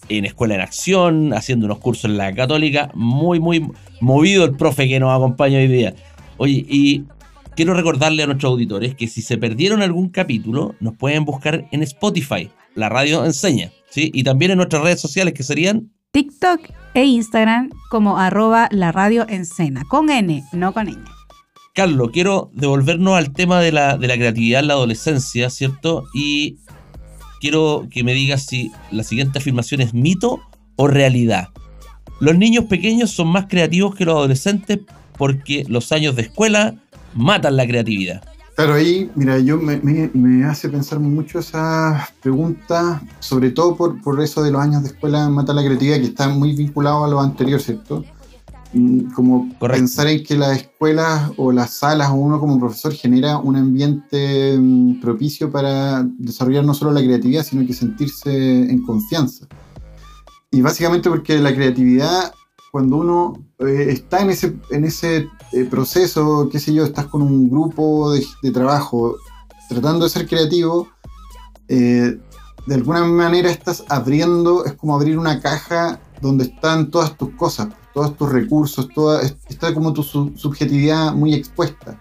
en 0.08 0.23
Escuela 0.23 0.56
en 0.56 0.62
Acción, 0.62 1.34
haciendo 1.34 1.65
unos 1.65 1.80
cursos 1.80 2.06
en 2.06 2.15
la 2.15 2.34
Católica. 2.34 2.91
Muy, 2.93 3.41
muy 3.41 3.67
movido 3.99 4.45
el 4.45 4.56
profe 4.56 4.88
que 4.88 5.01
nos 5.01 5.13
acompaña 5.13 5.58
hoy 5.58 5.67
día. 5.67 5.95
Oye, 6.38 6.65
y 6.69 7.04
quiero 7.58 7.73
recordarle 7.73 8.23
a 8.23 8.28
nuestros 8.28 8.51
auditores 8.51 8.95
que 8.95 9.08
si 9.08 9.21
se 9.21 9.38
perdieron 9.38 9.82
algún 9.82 10.08
capítulo, 10.08 10.75
nos 10.80 10.95
pueden 10.95 11.25
buscar 11.25 11.67
en 11.73 11.84
Spotify, 11.84 12.49
la 12.73 12.88
radio 12.88 13.25
enseña, 13.25 13.73
¿sí? 13.89 14.12
Y 14.13 14.23
también 14.23 14.51
en 14.51 14.58
nuestras 14.58 14.82
redes 14.82 15.01
sociales 15.01 15.34
que 15.34 15.43
serían 15.43 15.91
TikTok 16.15 16.62
e 16.93 17.04
Instagram 17.04 17.71
como 17.89 18.17
arroba 18.17 18.69
la 18.71 18.93
con 19.89 20.10
N, 20.10 20.45
no 20.54 20.71
con 20.71 20.88
Ñ. 20.88 20.95
Carlos, 21.73 22.12
quiero 22.13 22.51
devolvernos 22.54 23.17
al 23.17 23.34
tema 23.34 23.60
de 23.60 23.73
la, 23.73 23.97
de 23.97 24.08
la 24.08 24.13
creatividad 24.13 24.62
en 24.62 24.67
la 24.67 24.75
adolescencia, 24.75 25.49
¿cierto? 25.49 26.06
Y 26.13 26.60
quiero 27.41 27.89
que 27.91 28.06
me 28.06 28.13
digas 28.13 28.45
si 28.45 28.71
la 28.91 29.04
siguiente 29.04 29.39
afirmación 29.39 29.82
es 29.82 29.93
mito 29.93 30.39
o 30.78 30.88
realidad. 30.88 31.49
Los 32.21 32.38
niños 32.38 32.63
pequeños 32.63 33.12
son 33.12 33.28
más 33.28 33.47
creativos 33.47 33.93
que 33.93 34.06
los 34.06 34.15
adolescentes 34.15 34.80
porque 35.17 35.65
los 35.67 35.91
años 35.91 36.15
de 36.15 36.21
escuela 36.21 36.75
matan 37.13 37.58
la 37.58 37.67
creatividad. 37.67 38.23
Claro, 38.55 38.75
ahí, 38.75 39.11
mira, 39.15 39.37
yo 39.39 39.57
me, 39.57 40.45
hace 40.45 40.69
pensar 40.69 40.99
mucho 40.99 41.39
esa 41.39 42.09
pregunta, 42.21 43.01
sobre 43.19 43.51
todo 43.51 43.75
por, 43.75 44.01
por, 44.01 44.21
eso 44.21 44.41
de 44.43 44.51
los 44.51 44.61
años 44.61 44.83
de 44.83 44.89
escuela 44.89 45.27
mata 45.27 45.53
la 45.53 45.63
creatividad, 45.63 45.97
que 45.97 46.03
está 46.03 46.29
muy 46.29 46.55
vinculado 46.55 47.03
a 47.03 47.09
lo 47.09 47.19
anterior, 47.19 47.61
¿cierto? 47.61 48.05
Mm, 48.75 49.11
como 49.13 49.49
pensar 49.57 50.07
en 50.07 50.21
que 50.21 50.37
las 50.37 50.57
escuelas 50.57 51.31
o 51.37 51.53
las 51.53 51.75
salas 51.75 52.09
o 52.09 52.15
uno 52.15 52.41
como 52.41 52.59
profesor 52.59 52.93
genera 52.93 53.37
un 53.37 53.55
ambiente 53.55 54.57
mm, 54.59 54.99
propicio 54.99 55.49
para 55.49 56.03
desarrollar 56.03 56.65
no 56.65 56.73
solo 56.73 56.91
la 56.91 57.01
creatividad, 57.01 57.45
sino 57.45 57.65
que 57.65 57.73
sentirse 57.73 58.69
en 58.69 58.81
confianza. 58.83 59.47
Y 60.51 60.59
básicamente 60.61 61.09
porque 61.09 61.39
la 61.39 61.55
creatividad, 61.55 62.33
cuando 62.75 62.97
uno 62.97 63.41
eh, 63.59 63.88
está 63.88 64.19
en 64.19 64.31
ese, 64.31 64.53
en 64.69 64.83
ese 64.83 65.29
eh, 65.53 65.63
proceso, 65.63 66.49
qué 66.51 66.59
sé 66.59 66.73
yo, 66.73 66.83
estás 66.83 67.05
con 67.05 67.21
un 67.21 67.49
grupo 67.49 68.11
de, 68.11 68.51
trabajo 68.51 69.15
tratando 69.69 70.03
de 70.03 70.09
ser 70.09 70.27
creativo, 70.27 70.89
eh, 71.69 72.19
de 72.67 72.75
alguna 72.75 73.05
manera 73.05 73.49
estás 73.49 73.85
abriendo, 73.88 74.65
es 74.65 74.73
como 74.73 74.93
abrir 74.93 75.17
una 75.17 75.39
caja 75.39 76.01
donde 76.21 76.43
están 76.43 76.91
todas 76.91 77.17
tus 77.17 77.29
cosas 77.35 77.69
todos 77.93 78.17
tus 78.17 78.29
recursos, 78.29 78.89
toda, 78.93 79.21
está 79.21 79.73
como 79.73 79.93
tu 79.93 80.03
subjetividad 80.03 81.13
muy 81.13 81.33
expuesta. 81.33 81.97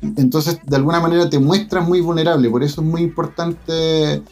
Entonces, 0.00 0.58
de 0.64 0.76
alguna 0.76 1.00
manera 1.00 1.28
te 1.28 1.38
muestras 1.38 1.86
muy 1.86 2.00
vulnerable, 2.00 2.48
por 2.48 2.62
eso 2.62 2.80
es 2.80 2.86
muy 2.86 3.02
importante 3.02 4.22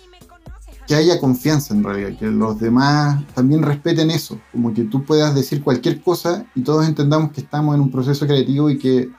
que 0.86 0.94
haya 0.94 1.20
confianza 1.20 1.74
en 1.74 1.82
realidad, 1.82 2.18
que 2.18 2.26
los 2.26 2.58
demás 2.60 3.24
también 3.34 3.62
respeten 3.62 4.10
eso, 4.10 4.38
como 4.52 4.72
que 4.72 4.84
tú 4.84 5.04
puedas 5.04 5.34
decir 5.34 5.62
cualquier 5.62 6.00
cosa 6.00 6.46
y 6.54 6.62
todos 6.62 6.86
entendamos 6.86 7.32
que 7.32 7.40
estamos 7.40 7.74
en 7.74 7.80
un 7.80 7.90
proceso 7.90 8.26
creativo 8.26 8.70
y 8.70 8.78
que 8.78 9.10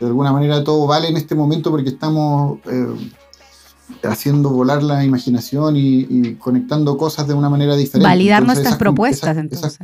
de 0.00 0.06
alguna 0.06 0.32
manera 0.32 0.64
todo 0.64 0.86
vale 0.86 1.08
en 1.08 1.16
este 1.16 1.34
momento 1.34 1.70
porque 1.70 1.90
estamos 1.90 2.58
eh, 2.66 3.12
haciendo 4.02 4.50
volar 4.50 4.82
la 4.82 5.04
imaginación 5.04 5.74
y, 5.76 6.34
conectando 6.36 6.96
cosas 6.96 7.28
de 7.28 7.34
una 7.34 7.48
manera 7.48 7.76
diferente. 7.76 8.08
Validar 8.08 8.44
nuestras 8.44 8.76
propuestas 8.76 9.36
entonces 9.36 9.78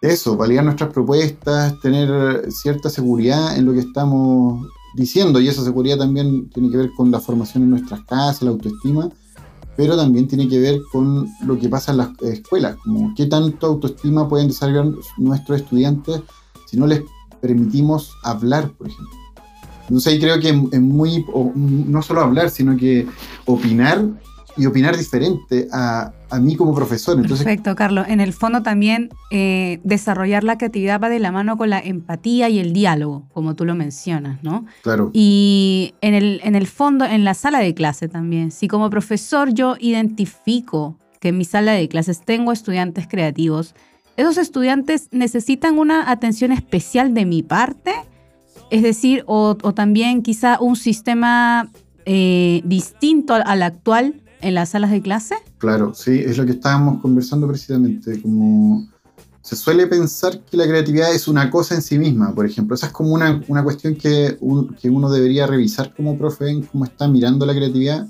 eso, 0.00 0.36
validar 0.36 0.64
nuestras 0.64 0.92
propuestas, 0.92 1.78
tener 1.80 2.50
cierta 2.52 2.88
seguridad 2.88 3.56
en 3.56 3.64
lo 3.64 3.72
que 3.72 3.80
estamos 3.80 4.66
diciendo 4.94 5.40
y 5.40 5.48
esa 5.48 5.64
seguridad 5.64 5.98
también 5.98 6.48
tiene 6.50 6.70
que 6.70 6.76
ver 6.76 6.90
con 6.96 7.10
la 7.10 7.20
formación 7.20 7.64
en 7.64 7.70
nuestras 7.70 8.02
casas, 8.04 8.42
la 8.42 8.50
autoestima, 8.50 9.08
pero 9.78 9.96
también 9.96 10.26
tiene 10.26 10.48
que 10.48 10.58
ver 10.58 10.80
con 10.90 11.28
lo 11.46 11.56
que 11.56 11.68
pasa 11.68 11.92
en 11.92 11.98
las 11.98 12.08
escuelas, 12.22 12.74
como 12.82 13.14
qué 13.14 13.26
tanto 13.26 13.68
autoestima 13.68 14.28
pueden 14.28 14.48
desarrollar 14.48 14.86
nuestros 15.18 15.60
estudiantes 15.60 16.20
si 16.66 16.76
no 16.76 16.84
les 16.88 17.04
permitimos 17.40 18.12
hablar, 18.24 18.72
por 18.72 18.88
ejemplo. 18.88 19.14
Entonces 19.82 20.12
ahí 20.12 20.18
creo 20.18 20.40
que 20.40 20.48
es 20.48 20.80
muy, 20.80 21.24
no 21.54 22.02
solo 22.02 22.22
hablar, 22.22 22.50
sino 22.50 22.76
que 22.76 23.06
opinar 23.46 24.04
y 24.58 24.66
opinar 24.66 24.96
diferente 24.96 25.68
a, 25.72 26.12
a 26.30 26.38
mí 26.40 26.56
como 26.56 26.74
profesor. 26.74 27.16
Entonces, 27.16 27.44
Perfecto, 27.44 27.74
Carlos. 27.74 28.06
En 28.08 28.20
el 28.20 28.32
fondo 28.32 28.62
también 28.62 29.10
eh, 29.30 29.80
desarrollar 29.84 30.44
la 30.44 30.58
creatividad 30.58 31.00
va 31.00 31.08
de 31.08 31.18
la 31.18 31.32
mano 31.32 31.56
con 31.56 31.70
la 31.70 31.78
empatía 31.78 32.48
y 32.48 32.58
el 32.58 32.72
diálogo, 32.72 33.26
como 33.32 33.54
tú 33.54 33.64
lo 33.64 33.74
mencionas, 33.74 34.42
¿no? 34.42 34.66
Claro. 34.82 35.10
Y 35.12 35.94
en 36.00 36.14
el, 36.14 36.40
en 36.42 36.54
el 36.54 36.66
fondo, 36.66 37.04
en 37.04 37.24
la 37.24 37.34
sala 37.34 37.60
de 37.60 37.74
clase 37.74 38.08
también, 38.08 38.50
si 38.50 38.68
como 38.68 38.90
profesor 38.90 39.52
yo 39.52 39.76
identifico 39.78 40.98
que 41.20 41.28
en 41.28 41.38
mi 41.38 41.44
sala 41.44 41.72
de 41.72 41.88
clases 41.88 42.20
tengo 42.24 42.52
estudiantes 42.52 43.06
creativos, 43.08 43.74
esos 44.16 44.36
estudiantes 44.36 45.08
necesitan 45.12 45.78
una 45.78 46.10
atención 46.10 46.52
especial 46.52 47.14
de 47.14 47.24
mi 47.24 47.42
parte, 47.42 47.94
es 48.70 48.82
decir, 48.82 49.22
o, 49.26 49.54
también 49.74 50.22
quizá 50.22 50.58
un 50.60 50.76
sistema 50.76 51.70
eh, 52.04 52.60
distinto 52.64 53.34
al 53.34 53.62
actual 53.62 54.22
en 54.40 54.54
las 54.54 54.70
salas 54.70 54.90
de 54.90 55.02
clase? 55.02 55.36
Claro, 55.58 55.94
sí, 55.94 56.18
es 56.18 56.38
lo 56.38 56.46
que 56.46 56.52
estábamos 56.52 57.00
conversando 57.00 57.46
precisamente, 57.46 58.20
como 58.20 58.88
se 59.42 59.56
suele 59.56 59.86
pensar 59.86 60.40
que 60.40 60.56
la 60.56 60.66
creatividad 60.66 61.14
es 61.14 61.26
una 61.26 61.50
cosa 61.50 61.74
en 61.74 61.82
sí 61.82 61.98
misma, 61.98 62.34
por 62.34 62.44
ejemplo, 62.44 62.74
esa 62.74 62.86
es 62.86 62.92
como 62.92 63.14
una, 63.14 63.42
una 63.48 63.64
cuestión 63.64 63.94
que, 63.94 64.38
que 64.80 64.90
uno 64.90 65.10
debería 65.10 65.46
revisar 65.46 65.94
como 65.94 66.18
profe 66.18 66.50
en 66.50 66.62
cómo 66.62 66.84
está 66.84 67.08
mirando 67.08 67.46
la 67.46 67.54
creatividad, 67.54 68.06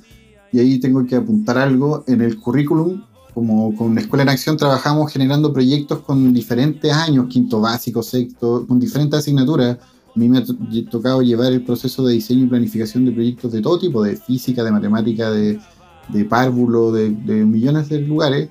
y 0.53 0.61
ahí 0.61 0.79
tengo 0.79 1.05
que 1.07 1.17
apuntar 1.17 1.59
algo 1.59 2.05
en 2.07 2.23
el 2.23 2.39
currículum, 2.41 3.03
como 3.35 3.77
con 3.77 3.95
la 3.95 4.01
Escuela 4.01 4.25
en 4.25 4.31
Acción 4.31 4.57
trabajamos 4.57 5.13
generando 5.13 5.53
proyectos 5.53 6.01
con 6.01 6.33
diferentes 6.33 6.93
años, 6.93 7.27
quinto 7.29 7.61
básico, 7.61 8.03
sexto, 8.03 8.67
con 8.67 8.81
diferentes 8.81 9.21
asignaturas. 9.21 9.77
A 9.77 10.19
mí 10.19 10.29
me 10.29 10.39
ha 10.39 10.45
tocado 10.91 11.23
llevar 11.23 11.53
el 11.53 11.63
proceso 11.63 12.05
de 12.05 12.15
diseño 12.15 12.47
y 12.47 12.49
planificación 12.49 13.05
de 13.05 13.13
proyectos 13.13 13.53
de 13.53 13.61
todo 13.63 13.79
tipo, 13.79 14.03
de 14.03 14.17
física, 14.17 14.65
de 14.65 14.73
matemática, 14.73 15.31
de, 15.31 15.61
de 16.09 16.25
párvulo, 16.25 16.93
de, 16.93 17.11
millones 17.11 17.89
de 17.89 18.01
lugares, 18.01 18.49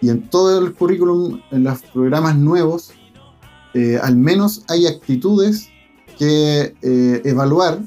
y 0.00 0.08
en 0.08 0.28
todo 0.28 0.58
el 0.58 0.72
currículum, 0.74 1.40
en 1.50 1.64
los 1.64 1.82
programas 1.82 2.36
nuevos, 2.36 2.92
eh, 3.74 3.98
al 4.02 4.16
menos 4.16 4.64
hay 4.68 4.86
actitudes 4.86 5.68
que 6.18 6.74
eh, 6.82 7.22
evaluar 7.24 7.80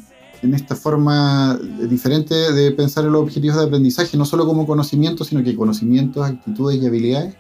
en 0.44 0.54
esta 0.54 0.76
forma 0.76 1.58
diferente 1.90 2.36
de 2.36 2.72
pensar 2.72 3.06
en 3.06 3.14
los 3.14 3.24
objetivos 3.24 3.58
de 3.58 3.64
aprendizaje, 3.64 4.18
no 4.18 4.26
solo 4.26 4.46
como 4.46 4.68
conocimiento, 4.68 5.24
sino 5.24 5.44
que 5.44 5.56
conocimientos, 5.56 6.26
actitudes 6.26 6.82
y 6.82 6.86
habilidades. 6.86 7.36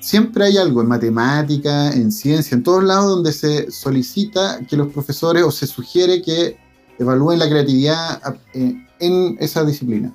Siempre 0.00 0.44
hay 0.46 0.56
algo 0.56 0.80
en 0.80 0.88
matemática, 0.88 1.92
en 1.92 2.10
ciencia, 2.10 2.54
en 2.54 2.62
todos 2.62 2.82
lados 2.82 3.06
donde 3.06 3.32
se 3.32 3.70
solicita 3.70 4.60
que 4.68 4.76
los 4.76 4.92
profesores 4.92 5.44
o 5.44 5.50
se 5.50 5.66
sugiere 5.66 6.22
que 6.22 6.56
evalúen 6.98 7.38
la 7.38 7.48
creatividad 7.48 8.20
eh, 8.54 8.74
en 9.00 9.36
esa 9.40 9.64
disciplina. 9.64 10.14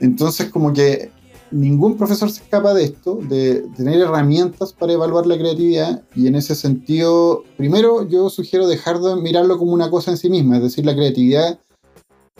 Entonces, 0.00 0.50
como 0.50 0.72
que 0.72 1.10
ningún 1.50 1.96
profesor 1.96 2.30
se 2.30 2.42
escapa 2.42 2.74
de 2.74 2.84
esto, 2.84 3.18
de 3.28 3.66
tener 3.76 4.00
herramientas 4.00 4.72
para 4.72 4.92
evaluar 4.92 5.26
la 5.26 5.38
creatividad 5.38 6.02
y 6.14 6.26
en 6.26 6.34
ese 6.34 6.54
sentido, 6.54 7.44
primero 7.56 8.08
yo 8.08 8.30
sugiero 8.30 8.66
dejar 8.66 8.98
de 9.00 9.16
mirarlo 9.16 9.58
como 9.58 9.72
una 9.72 9.90
cosa 9.90 10.10
en 10.10 10.16
sí 10.16 10.28
misma, 10.28 10.56
es 10.56 10.62
decir, 10.62 10.84
la 10.84 10.94
creatividad 10.94 11.58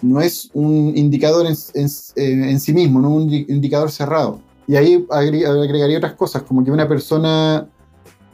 no 0.02 0.20
es 0.20 0.50
un 0.52 0.92
indicador 0.94 1.46
en, 1.46 1.56
sí 2.60 2.72
mismo, 2.74 3.00
no 3.00 3.10
un 3.10 3.32
indicador 3.32 3.90
cerrado. 3.90 4.40
Y 4.66 4.76
ahí 4.76 5.06
agregaría 5.10 5.96
otras 5.96 6.14
cosas, 6.14 6.42
como 6.42 6.64
que 6.64 6.70
una 6.70 6.88
persona, 6.88 7.66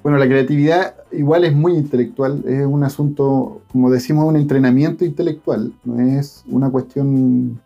bueno, 0.03 0.19
la 0.19 0.27
creatividad 0.27 0.97
igual 1.13 1.45
es 1.45 1.55
muy 1.55 1.75
intelectual, 1.75 2.43
es 2.49 2.67
un 2.67 2.83
asunto, 2.83 3.61
como 3.71 3.91
decimos, 3.91 4.25
un 4.25 4.37
entrenamiento 4.37 5.05
intelectual, 5.05 5.73
no 5.85 6.01
es 6.01 6.43
una 6.49 6.71
cuestión 6.71 7.61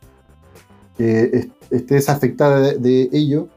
que 0.97 1.51
esté 1.71 1.95
desafectada 1.95 2.61
de, 2.61 3.09
ello. 3.13 3.49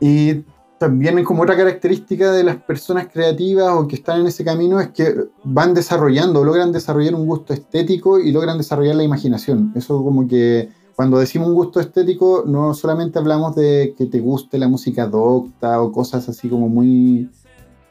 Y 0.00 0.44
también 0.78 1.22
como 1.24 1.42
otra 1.42 1.56
característica 1.56 2.32
de 2.32 2.42
las 2.42 2.56
personas 2.56 3.08
creativas 3.12 3.72
o 3.72 3.86
que 3.86 3.96
están 3.96 4.20
en 4.20 4.26
ese 4.26 4.44
camino 4.44 4.80
es 4.80 4.88
que 4.88 5.14
van 5.44 5.74
desarrollando, 5.74 6.44
logran 6.44 6.72
desarrollar 6.72 7.14
un 7.14 7.26
gusto 7.26 7.52
estético 7.54 8.18
y 8.18 8.32
logran 8.32 8.58
desarrollar 8.58 8.96
la 8.96 9.04
imaginación. 9.04 9.72
Eso 9.76 10.02
como 10.02 10.26
que 10.26 10.70
cuando 10.96 11.18
decimos 11.18 11.48
un 11.48 11.54
gusto 11.54 11.80
estético 11.80 12.44
no 12.46 12.74
solamente 12.74 13.18
hablamos 13.18 13.54
de 13.54 13.94
que 13.96 14.06
te 14.06 14.20
guste 14.20 14.58
la 14.58 14.68
música 14.68 15.06
docta 15.06 15.80
o 15.80 15.92
cosas 15.92 16.28
así 16.28 16.48
como 16.48 16.68
muy 16.68 17.30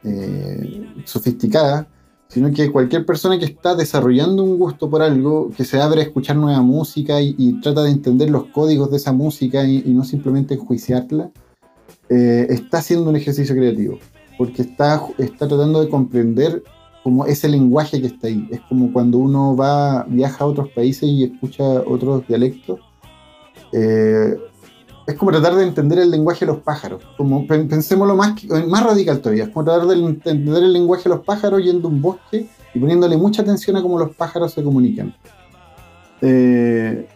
eh, 0.04 0.94
sofisticadas, 1.06 1.88
sino 2.32 2.50
que 2.52 2.72
cualquier 2.72 3.06
persona 3.06 3.38
que 3.38 3.44
está 3.44 3.76
desarrollando 3.76 4.42
un 4.42 4.58
gusto 4.58 4.90
por 4.90 5.02
algo, 5.02 5.52
que 5.56 5.66
se 5.66 5.82
abre 5.82 6.00
a 6.00 6.04
escuchar 6.06 6.38
nueva 6.38 6.62
música 6.62 7.22
y, 7.22 7.60
trata 7.62 7.84
de 7.84 7.92
entender 7.92 8.30
los 8.30 8.46
códigos 8.46 8.90
de 8.90 8.98
esa 8.98 9.12
música 9.12 9.66
y, 9.66 9.84
no 9.88 10.06
simplemente 10.06 10.54
enjuiciarla, 10.54 11.30
eh, 12.08 12.48
está 12.50 12.78
haciendo 12.78 13.10
un 13.10 13.18
ejercicio 13.18 13.54
creativo, 13.54 14.00
porque 14.38 14.62
está, 14.62 15.04
está 15.18 15.46
tratando 15.46 15.82
de 15.82 15.90
comprender 15.90 16.64
como 17.04 17.26
ese 17.26 17.50
lenguaje 17.50 18.00
que 18.00 18.08
está 18.08 18.28
ahí. 18.28 18.48
Es 18.50 18.62
como 18.62 18.94
cuando 18.94 19.18
uno 19.18 19.58
va, 19.58 20.06
viaja 20.08 20.46
a 20.46 20.48
otros 20.48 20.70
países 20.70 21.04
y 21.10 21.26
escucha 21.26 21.64
otros 21.82 22.26
dialectos. 22.28 22.80
Eh, 23.74 24.38
es 25.08 25.16
como 25.16 25.32
tratar 25.32 25.56
de 25.56 25.64
entender 25.64 26.00
el 26.00 26.12
lenguaje 26.12 26.46
de 26.46 26.52
los 26.52 26.62
pájaros. 26.62 27.04
Como 27.18 27.48
pensémoslo 27.48 28.16
más, 28.16 28.36
más 28.68 28.84
radical 28.84 29.20
todavía. 29.20 29.46
Es 29.46 29.50
como 29.50 29.66
tratar 29.66 29.88
de 29.88 29.96
entender 29.96 30.64
el 30.64 30.74
lenguaje 30.74 31.04
de 31.04 31.16
los 31.16 31.26
pájaros 31.26 31.64
yendo 31.64 31.88
a 31.88 31.92
un 31.92 32.02
bosque 32.02 32.48
y 32.74 32.80
poniéndole 32.80 33.18
mucha 33.18 33.42
atención 33.42 33.76
a 33.76 33.82
cómo 33.82 33.98
los 33.98 34.16
pájaros 34.16 34.54
se 34.54 34.64
comunican. 34.64 35.14
Eh, 36.22 37.08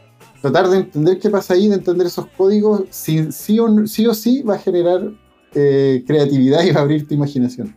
tratar 0.41 0.67
de 0.69 0.77
entender 0.77 1.19
qué 1.19 1.29
pasa 1.29 1.53
ahí, 1.53 1.67
de 1.67 1.75
entender 1.75 2.07
esos 2.07 2.27
códigos, 2.37 2.83
sí, 2.89 3.31
sí, 3.31 3.59
o, 3.59 3.87
sí, 3.87 4.07
o 4.07 4.13
sí 4.13 4.41
va 4.41 4.55
a 4.55 4.59
generar 4.59 5.11
eh, 5.53 6.03
creatividad 6.07 6.63
y 6.63 6.71
va 6.71 6.81
a 6.81 6.83
abrir 6.83 7.07
tu 7.07 7.13
imaginación. 7.13 7.75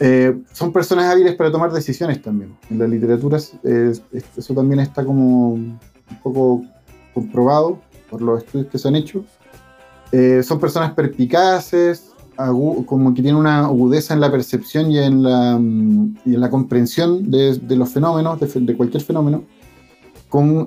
Eh, 0.00 0.36
son 0.52 0.72
personas 0.72 1.04
hábiles 1.12 1.36
para 1.36 1.52
tomar 1.52 1.70
decisiones 1.70 2.20
también. 2.22 2.56
En 2.70 2.78
la 2.78 2.88
literatura 2.88 3.38
eso 3.38 4.54
también 4.54 4.80
está 4.80 5.04
como 5.04 5.50
un 5.52 5.78
poco 6.22 6.64
comprobado 7.14 7.78
por 8.12 8.22
los 8.22 8.44
estudios 8.44 8.68
que 8.68 8.78
se 8.78 8.86
han 8.88 8.94
hecho. 8.94 9.24
son 10.44 10.60
personas 10.60 10.92
perspicaces, 10.92 12.12
como 12.36 13.14
que 13.14 13.22
tienen 13.22 13.40
una 13.40 13.64
agudeza 13.64 14.14
en 14.14 14.20
la 14.20 14.30
percepción 14.30 14.92
y 14.92 14.98
en 14.98 15.22
la, 15.22 15.58
mm, 15.58 16.18
y 16.26 16.34
en 16.34 16.40
la 16.40 16.50
comprensión 16.50 17.30
de, 17.30 17.58
de 17.58 17.76
los 17.76 17.88
fenómenos, 17.88 18.38
de, 18.38 18.46
de 18.46 18.76
cualquier 18.76 19.02
fenómeno 19.02 19.42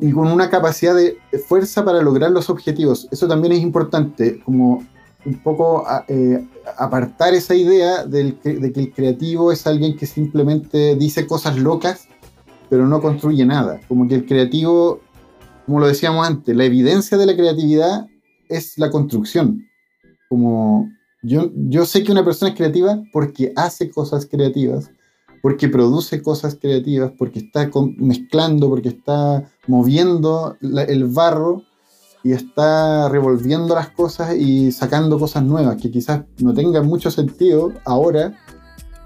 y 0.02 0.12
con 0.12 0.28
una 0.28 0.50
capacidad 0.50 0.96
de 0.96 1.18
fuerza 1.48 1.84
para 1.84 2.02
lograr 2.02 2.30
los 2.30 2.50
objetivos. 2.50 3.08
Eso 3.12 3.28
también 3.28 3.54
es 3.54 3.62
importante, 3.62 4.40
como 4.44 4.84
un 5.26 5.40
poco 5.40 5.84
eh, 6.08 6.46
apartar 6.78 7.34
esa 7.34 7.56
idea 7.56 8.06
de 8.06 8.36
que 8.44 8.52
el 8.52 8.94
creativo 8.94 9.52
es 9.52 9.66
alguien 9.66 9.98
que 9.98 10.06
simplemente 10.06 10.96
dice 10.96 11.26
cosas 11.26 11.58
locas, 11.58 12.08
pero 12.70 12.88
no 12.88 13.02
construye 13.02 13.44
nada. 13.44 13.80
Como 13.88 14.08
que 14.08 14.16
el 14.16 14.26
creativo, 14.28 15.00
como 15.66 15.80
lo 15.80 15.88
decíamos 15.88 16.28
antes, 16.28 16.56
la 16.56 16.66
evidencia 16.66 17.18
de 17.18 17.26
la 17.26 17.36
creatividad 17.36 18.08
es 18.50 18.78
la 18.78 18.90
construcción. 18.90 19.68
Como 20.30 20.90
yo, 21.24 21.52
yo 21.56 21.86
sé 21.86 22.04
que 22.04 22.12
una 22.12 22.26
persona 22.26 22.52
es 22.52 22.58
creativa 22.58 23.04
porque 23.12 23.54
hace 23.56 23.90
cosas 23.90 24.28
creativas 24.30 24.92
porque 25.46 25.70
produce 25.70 26.24
cosas 26.24 26.58
creativas, 26.60 27.12
porque 27.16 27.38
está 27.38 27.70
mezclando, 27.98 28.68
porque 28.68 28.90
está 28.90 29.48
moviendo 29.68 30.58
el 30.60 31.04
barro 31.06 31.62
y 32.24 32.32
está 32.32 33.10
revolviendo 33.10 33.76
las 33.76 33.90
cosas 33.90 34.36
y 34.36 34.72
sacando 34.72 35.20
cosas 35.20 35.44
nuevas 35.44 35.80
que 35.80 35.92
quizás 35.92 36.24
no 36.40 36.52
tengan 36.56 36.88
mucho 36.88 37.12
sentido 37.12 37.74
ahora, 37.86 38.36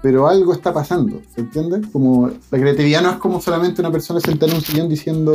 pero 0.00 0.28
algo 0.28 0.54
está 0.54 0.72
pasando, 0.72 1.20
¿se 1.34 1.42
entiende? 1.42 1.82
Como 1.92 2.28
la 2.28 2.58
creatividad 2.58 3.02
no 3.02 3.10
es 3.10 3.16
como 3.18 3.38
solamente 3.42 3.82
una 3.82 3.92
persona 3.92 4.18
sentada 4.20 4.50
en 4.50 4.56
un 4.56 4.64
sillón 4.64 4.88
diciendo, 4.88 5.34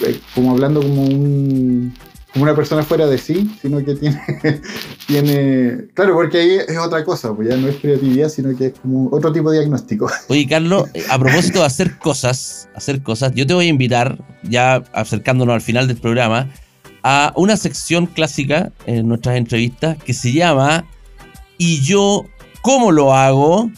eh, 0.00 0.18
como 0.34 0.52
hablando 0.52 0.80
como 0.82 1.02
un 1.02 1.94
como 2.32 2.44
una 2.44 2.54
persona 2.54 2.82
fuera 2.82 3.06
de 3.06 3.18
sí, 3.18 3.50
sino 3.60 3.84
que 3.84 3.94
tiene, 3.94 4.20
tiene... 5.06 5.86
Claro, 5.94 6.14
porque 6.14 6.38
ahí 6.38 6.50
es 6.66 6.78
otra 6.78 7.04
cosa, 7.04 7.34
pues 7.34 7.48
ya 7.48 7.56
no 7.56 7.68
es 7.68 7.76
creatividad, 7.76 8.30
sino 8.30 8.56
que 8.56 8.66
es 8.66 8.72
como 8.80 9.10
otro 9.10 9.32
tipo 9.32 9.50
de 9.50 9.58
diagnóstico. 9.58 10.10
Oye, 10.28 10.46
Carlos, 10.48 10.88
a 11.10 11.18
propósito 11.18 11.60
de 11.60 11.66
hacer 11.66 11.98
cosas, 11.98 12.68
hacer 12.74 13.02
cosas, 13.02 13.32
yo 13.34 13.46
te 13.46 13.52
voy 13.52 13.66
a 13.66 13.68
invitar, 13.68 14.18
ya 14.44 14.82
acercándonos 14.94 15.54
al 15.54 15.60
final 15.60 15.86
del 15.88 15.98
programa, 15.98 16.48
a 17.02 17.32
una 17.36 17.56
sección 17.56 18.06
clásica 18.06 18.72
en 18.86 19.08
nuestras 19.08 19.36
entrevistas 19.36 19.98
que 20.02 20.14
se 20.14 20.32
llama 20.32 20.86
¿Y 21.58 21.80
yo 21.82 22.24
cómo 22.62 22.92
lo 22.92 23.12
hago? 23.14 23.70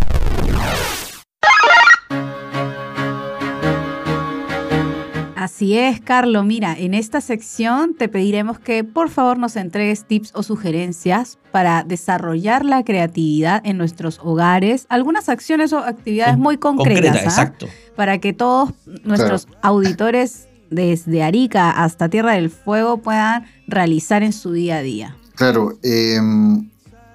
Así 5.55 5.79
es, 5.79 6.01
Carlos. 6.01 6.45
Mira, 6.45 6.77
en 6.77 6.95
esta 6.95 7.21
sección 7.21 7.95
te 7.95 8.09
pediremos 8.09 8.59
que 8.59 8.83
por 8.83 9.09
favor 9.09 9.39
nos 9.39 9.55
entregues 9.55 10.05
tips 10.05 10.33
o 10.35 10.43
sugerencias 10.43 11.39
para 11.53 11.85
desarrollar 11.85 12.65
la 12.65 12.83
creatividad 12.83 13.63
en 13.65 13.79
nuestros 13.79 14.19
hogares, 14.21 14.87
algunas 14.89 15.29
acciones 15.29 15.73
o 15.73 15.79
actividades 15.79 16.39
muy 16.39 16.59
concretas. 16.59 17.19
¿ah? 17.19 17.23
exacto. 17.23 17.69
Para 17.95 18.19
que 18.19 18.33
todos 18.33 18.71
nuestros 19.05 19.47
auditores 19.63 20.49
desde 20.71 21.23
Arica 21.23 21.71
hasta 21.71 22.09
Tierra 22.09 22.33
del 22.33 22.51
Fuego 22.51 22.97
puedan 22.97 23.45
realizar 23.69 24.25
en 24.25 24.33
su 24.33 24.51
día 24.51 24.79
a 24.79 24.83
día. 24.83 25.17
Claro, 25.37 25.79
em, 25.85 26.69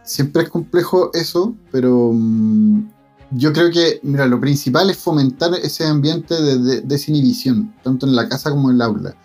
siempre 0.04 0.44
es 0.44 0.50
complejo 0.50 1.12
eso, 1.14 1.56
pero 1.74 2.12
mm, 2.14 2.84
yo 3.32 3.54
creo 3.54 3.70
que, 3.72 4.00
mira, 4.04 4.26
lo 4.26 4.40
principal 4.40 4.90
es 4.90 4.98
fomentar 4.98 5.54
ese 5.54 5.86
ambiente 5.86 6.34
de, 6.34 6.82
desinhibición, 6.82 7.74
tanto 7.84 8.08
en 8.08 8.16
la 8.16 8.28
casa 8.28 8.50
como 8.50 8.70
en 8.70 8.76
el 8.76 8.82
aula. 8.82 9.16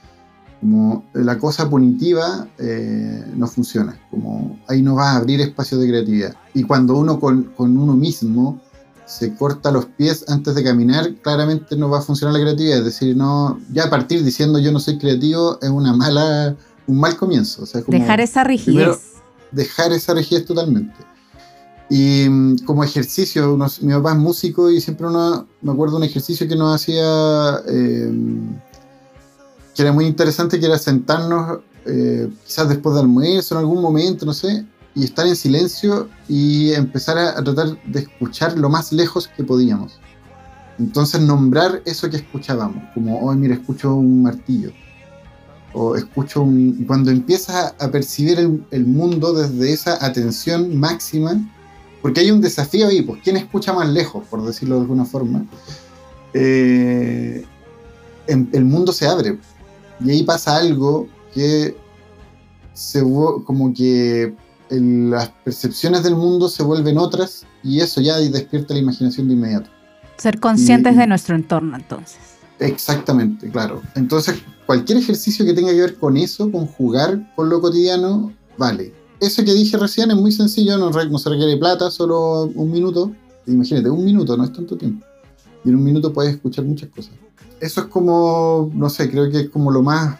Como 0.61 1.05
la 1.13 1.39
cosa 1.39 1.69
punitiva 1.69 2.49
eh, 2.59 3.25
no 3.35 3.47
funciona, 3.47 3.99
como 4.11 4.59
ahí 4.69 4.81
no 4.83 4.95
va 4.95 5.13
a 5.13 5.17
abrir 5.17 5.41
espacio 5.41 5.79
de 5.79 5.89
creatividad. 5.89 6.35
Y 6.55 6.63
cuando 6.63 6.97
uno 6.97 7.21
con, 7.21 7.53
uno 7.59 7.95
mismo 7.95 8.61
se 9.05 9.35
corta 9.35 9.71
los 9.71 9.85
pies 9.87 10.25
antes 10.29 10.55
de 10.55 10.65
caminar, 10.65 11.15
claramente 11.23 11.77
no 11.77 11.91
va 11.91 11.99
a 11.99 12.03
funcionar 12.03 12.35
la 12.35 12.41
creatividad. 12.41 12.79
Es 12.79 12.85
decir, 12.85 13.15
no, 13.15 13.61
ya 13.73 13.85
a 13.85 13.91
partir 13.91 14.25
diciendo 14.25 14.59
yo 14.59 14.73
no 14.73 14.81
soy 14.81 14.99
creativo 14.99 15.59
es 15.61 15.69
una 15.69 15.95
mala, 15.95 16.57
un 16.87 16.99
mal 16.99 17.17
comienzo. 17.17 17.67
dejar 17.89 18.21
esa 18.21 18.45
rigidez. 18.45 19.13
Dejar 19.51 19.93
esa 19.93 20.15
rigidez 20.15 20.47
totalmente. 20.47 20.95
Y 21.95 22.29
mm, 22.29 22.57
como 22.65 22.83
ejercicio, 22.83 23.57
mi 23.83 23.93
papá 23.93 24.11
es 24.11 24.19
músico 24.19 24.69
y 24.69 24.81
siempre 24.81 25.07
me 25.63 25.71
acuerdo 25.73 25.99
un 25.99 26.03
ejercicio 26.03 26.49
que 26.49 26.57
nos 26.57 26.75
hacía, 26.75 27.61
em, 27.69 28.59
que 29.77 29.83
era 29.83 29.93
muy 29.93 30.05
interesante, 30.07 30.59
que 30.59 30.67
era 30.67 30.77
sentarnos 30.77 31.61
eh, 31.87 32.29
quizás 32.45 32.69
después 32.69 32.97
del 32.97 33.05
almuerzo, 33.05 33.55
en 33.55 33.61
algún 33.61 33.81
momento, 33.81 34.27
no 34.27 34.35
sé, 34.35 34.67
y 34.97 35.05
estar 35.05 35.25
en 35.25 35.37
silencio 35.37 36.09
y 36.29 36.73
empezar 36.73 37.17
a, 37.17 37.45
tratar 37.45 37.81
de 37.85 38.01
escuchar 38.01 38.59
lo 38.59 38.69
más 38.69 38.93
lejos 38.93 39.29
que 39.29 39.45
podíamos. 39.45 40.01
Entonces 40.81 41.21
nombrar 41.21 41.81
eso 41.85 42.11
que 42.11 42.17
escuchábamos, 42.17 42.83
como, 42.93 43.21
hoy 43.21 43.37
mira, 43.37 43.55
escucho 43.55 43.95
un 43.95 44.25
martillo. 44.25 44.73
O 45.73 45.95
escucho 45.95 46.43
un... 46.43 46.85
Cuando 46.89 47.13
empiezas 47.13 47.73
a, 47.79 47.91
percibir 47.93 48.41
el, 48.41 48.67
el 48.73 48.85
mundo 48.85 49.33
desde 49.33 49.73
esa 49.73 50.05
atención 50.05 50.77
máxima, 50.77 51.39
porque 52.05 52.21
hay 52.21 52.31
un 52.31 52.43
desafío 52.43 52.89
ahí, 52.89 53.01
pues, 53.01 53.23
¿quién 53.25 53.39
escucha 53.39 53.73
más 53.73 53.89
lejos, 53.89 54.27
por 54.29 54.45
decirlo 54.45 54.75
de 54.75 54.83
alguna 54.83 55.07
forma? 55.07 55.47
Eh, 56.35 57.47
el 58.27 58.65
mundo 58.67 58.93
se 58.93 59.07
abre. 59.07 59.39
Y 60.05 60.11
ahí 60.11 60.23
pasa 60.23 60.59
algo 60.59 61.09
que 61.33 61.75
se, 62.75 63.01
como 63.01 63.73
que 63.73 64.35
las 64.69 65.31
percepciones 65.45 66.03
del 66.03 66.15
mundo 66.15 66.51
se 66.51 66.63
vuelven 66.63 66.99
otras 66.99 67.47
y 67.63 67.81
eso 67.81 68.03
ya 68.03 68.19
despierta 68.19 68.75
la 68.75 68.81
imaginación 68.81 69.29
de 69.29 69.33
inmediato. 69.33 69.71
Ser 70.19 70.39
conscientes 70.39 70.99
de 70.99 71.07
nuestro 71.07 71.35
entorno 71.35 71.75
entonces. 71.75 72.19
Exactamente, 72.59 73.49
claro. 73.49 73.81
Entonces, 73.95 74.43
cualquier 74.67 74.99
ejercicio 74.99 75.47
que 75.47 75.55
tenga 75.55 75.71
que 75.71 75.81
ver 75.81 75.99
con 75.99 76.19
eso, 76.19 76.53
con 76.53 76.67
jugar 76.67 77.33
con 77.35 77.49
lo 77.49 77.63
cotidiano, 77.63 78.31
vale 78.59 79.04
eso 79.21 79.45
que 79.45 79.53
dije 79.53 79.77
recién 79.77 80.11
es 80.11 80.17
muy 80.17 80.33
sencillo, 80.33 80.77
no, 80.79 80.91
no 80.91 81.19
se 81.19 81.31
requiere 81.31 81.57
plata, 81.57 81.91
solo 81.91 82.45
un 82.55 82.71
minuto. 82.71 83.13
Imagínate, 83.47 83.91
un 83.91 84.05
minuto, 84.05 84.37
no 84.37 84.45
es 84.45 84.53
tanto 84.53 84.77
tiempo. 84.77 85.05
Y 85.65 85.69
en 85.69 85.77
un 85.77 85.85
minuto 85.85 86.13
puedes 86.13 86.35
escuchar 86.35 86.65
muchas 86.65 86.89
cosas. 86.91 87.13
Eso 87.61 87.83
es 87.83 87.87
como, 87.87 88.71
no 88.75 88.91
sé, 88.91 89.11
creo 89.11 89.31
que 89.31 89.41
es 89.41 89.51
como 89.51 89.71
lo 89.71 89.83
más 89.83 90.19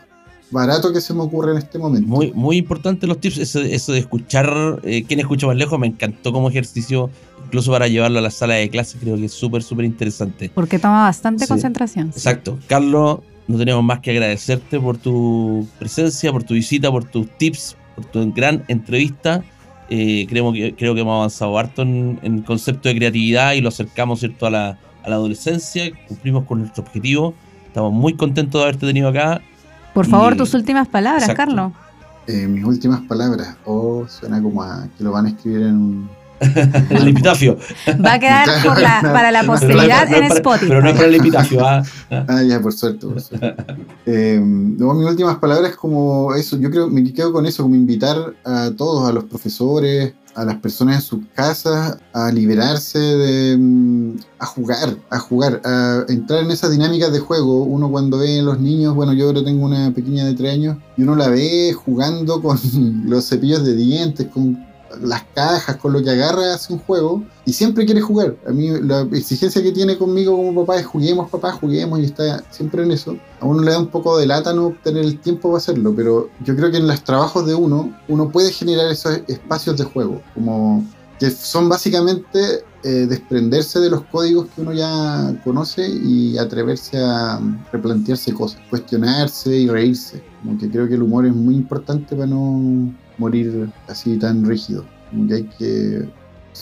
barato 0.51 0.93
que 0.93 1.01
se 1.01 1.13
me 1.13 1.21
ocurre 1.21 1.53
en 1.53 1.59
este 1.59 1.79
momento. 1.79 2.09
Muy, 2.09 2.33
muy 2.33 2.57
importante 2.57 3.07
los 3.07 3.19
tips, 3.19 3.39
eso, 3.39 3.93
de 3.93 3.99
escuchar, 3.99 4.81
eh, 4.85 5.05
quién 5.05 5.21
escucha 5.21 5.47
más 5.47 5.57
lejos, 5.57 5.79
me 5.79 5.87
encantó 5.87 6.33
como 6.33 6.49
ejercicio, 6.49 7.11
incluso 7.47 7.73
para 7.73 7.89
llevarlo 7.89 8.21
a 8.21 8.23
la 8.23 8.31
sala 8.31 8.55
de 8.55 8.71
clase, 8.71 8.99
creo 8.99 9.17
que 9.17 9.27
es 9.27 9.33
súper, 9.33 9.63
súper 9.63 9.85
interesante. 9.85 10.51
Porque 10.55 10.79
toma 10.79 11.03
bastante 11.03 11.47
concentración. 11.47 12.09
Exacto. 12.09 12.59
Carlos, 12.69 13.19
no 13.47 13.59
tenemos 13.59 13.83
más 13.85 14.01
que 14.01 14.13
agradecerte 14.13 14.81
por 14.81 14.97
tu 14.97 15.67
presencia, 15.79 16.33
por 16.33 16.45
tu 16.45 16.55
visita, 16.55 16.91
por 16.91 17.05
tus 17.05 17.29
tips, 17.37 17.77
por 17.95 18.05
tu 18.07 18.33
gran 18.33 18.65
entrevista. 18.69 19.43
Eh, 19.91 20.27
creo, 20.29 20.53
que, 20.53 20.75
creo 20.75 20.95
que 20.95 21.03
hemos 21.03 21.15
avanzado 21.15 21.59
harto 21.59 21.83
en, 21.83 22.19
el 22.23 22.45
concepto 22.45 22.89
de 22.89 22.97
creatividad 22.97 23.53
y 23.53 23.61
lo 23.61 23.69
acercamos 23.69 24.21
¿cierto? 24.21 24.47
A, 24.47 24.51
la, 24.51 24.79
a 25.03 25.11
la 25.11 25.17
adolescencia, 25.17 25.91
cumplimos 26.09 26.45
con 26.45 26.61
nuestro 26.61 26.83
objetivo. 26.83 27.35
Estamos 27.67 27.93
muy 27.93 28.15
contentos 28.15 28.61
de 28.61 28.63
haberte 28.65 28.87
tenido 28.87 29.09
acá. 29.09 29.41
Por 29.93 30.07
favor, 30.07 30.37
tus 30.37 30.55
últimas 30.55 30.89
palabras, 30.89 31.33
Carlos. 31.35 31.73
Eh, 32.27 32.47
mis 32.47 32.65
últimas 32.65 33.01
palabras. 33.03 33.57
Oh, 33.65 34.07
suena 34.09 34.43
como 34.43 34.63
a 34.63 34.89
que 34.97 35.05
lo 35.05 35.13
van 35.13 35.27
a 35.27 35.29
escribir 35.31 35.63
en 35.63 35.77
un, 35.77 36.11
el 36.91 37.09
epitafio. 37.09 37.57
Va 38.05 38.15
a 38.15 38.19
quedar 38.19 38.49
por 38.65 38.81
la- 38.81 39.01
para 39.03 39.31
la 39.31 39.43
posteridad 39.45 40.09
No 40.09 40.17
en 40.17 40.25
Spotify. 40.25 40.67
Pero 40.69 40.83
no 40.83 40.89
es 40.89 40.95
para 40.95 41.09
el 41.09 41.15
epitafio. 41.17 41.67
ah. 41.67 41.83
Ah, 42.29 42.43
ya, 42.43 42.61
por 42.61 42.73
suerte, 42.73 43.07
por 43.07 43.21
suerte. 43.21 43.55
Eh, 44.07 44.41
no, 44.43 44.95
mis 44.95 45.09
últimas 45.09 45.37
palabras 45.39 45.75
como 45.77 46.35
eso, 46.35 46.59
yo 46.59 46.71
creo, 46.71 46.89
me 46.89 47.03
quedo 47.13 47.33
con 47.33 47.47
eso, 47.47 47.63
como 47.63 47.75
invitar 47.75 48.17
a 48.45 48.71
todos, 48.77 49.09
a 49.09 49.13
los 49.13 49.25
profesores, 49.25 50.15
a 50.37 50.45
las 50.45 50.57
personas 50.57 50.97
en 50.97 51.03
sus 51.03 51.21
casas, 51.35 51.97
a 52.13 52.31
liberarse 52.33 52.99
de, 52.99 53.57
mm, 53.57 54.11
a 54.41 54.47
jugar, 54.47 54.97
a 55.11 55.19
jugar, 55.21 55.61
a 55.65 56.05
entrar 56.09 56.43
en 56.43 56.51
esas 56.51 56.71
dinámicas 56.73 57.13
de 57.13 57.21
juego. 57.21 57.63
Uno 57.63 57.89
cuando 57.91 58.19
ve 58.19 58.41
a 58.41 58.43
los 58.43 58.59
niños, 58.59 58.95
bueno, 58.95 59.13
yo 59.13 59.27
ahora 59.27 59.45
tengo 59.45 59.65
una 59.65 59.93
pequeña 59.93 60.25
de 60.25 60.35
tres 60.35 60.55
años, 60.55 60.77
y 60.97 61.03
uno 61.03 61.15
la 61.15 61.29
ve 61.29 61.73
jugando 61.73 62.43
con 62.43 62.59
los 63.07 63.29
cepillos 63.29 63.65
de 63.65 63.75
dientes, 63.77 64.27
con 64.27 64.65
las 65.01 65.25
cajas, 65.35 65.77
con 65.77 65.93
lo 65.93 66.03
que 66.03 66.11
agarra 66.11 66.55
hace 66.55 66.73
un 66.73 66.79
juego 66.79 67.23
y 67.45 67.53
siempre 67.53 67.85
quiere 67.85 68.01
jugar. 68.01 68.37
A 68.47 68.51
mí 68.51 68.71
la 68.81 69.03
exigencia 69.13 69.63
que 69.63 69.73
tiene 69.73 69.97
conmigo 69.97 70.37
como 70.37 70.65
papá 70.65 70.81
es 70.81 70.87
juguemos, 70.87 71.31
papá, 71.31 71.53
juguemos 71.53 72.01
y 72.01 72.05
está 72.05 72.43
siempre 72.51 72.83
en 72.83 72.93
eso. 72.93 73.17
A 73.41 73.47
uno 73.47 73.63
le 73.63 73.71
da 73.71 73.79
un 73.79 73.89
poco 73.89 74.19
de 74.19 74.27
lata 74.27 74.53
no 74.53 74.75
tener 74.83 75.05
el 75.05 75.19
tiempo 75.21 75.49
para 75.49 75.59
hacerlo, 75.59 75.95
pero 75.95 76.29
yo 76.45 76.57
creo 76.57 76.71
que 76.71 76.79
en 76.79 76.87
los 76.87 77.03
trabajos 77.05 77.47
de 77.47 77.55
uno, 77.55 77.95
uno 78.09 78.31
puede 78.31 78.53
generar 78.53 78.91
esos 78.91 79.21
espacios 79.29 79.77
de 79.77 79.85
juego, 79.85 80.23
como 80.35 80.85
que 81.19 81.31
son 81.31 81.69
básicamente 81.69 82.65
eh, 82.83 83.07
desprenderse 83.09 83.81
de 83.81 83.91
los 83.91 84.03
códigos 84.05 84.47
que 84.49 84.61
uno 84.61 84.73
ya 84.73 85.35
conoce 85.45 85.89
y 85.89 86.37
atreverse 86.37 86.99
a 86.99 87.41
replantearse 87.73 88.35
cosas, 88.35 88.61
cuestionarse 88.69 89.57
y 89.57 89.69
reírse. 89.69 90.23
Creo 90.71 90.89
que 90.89 90.95
el 90.95 91.03
humor 91.03 91.25
es 91.27 91.35
muy 91.35 91.55
importante 91.55 92.15
para 92.15 92.27
no 92.27 92.93
morir 93.19 93.71
así 93.89 94.19
tan 94.19 94.45
rígido. 94.45 94.85
Como 95.11 95.29
que 95.29 95.35
hay 95.35 95.45
que 95.59 96.09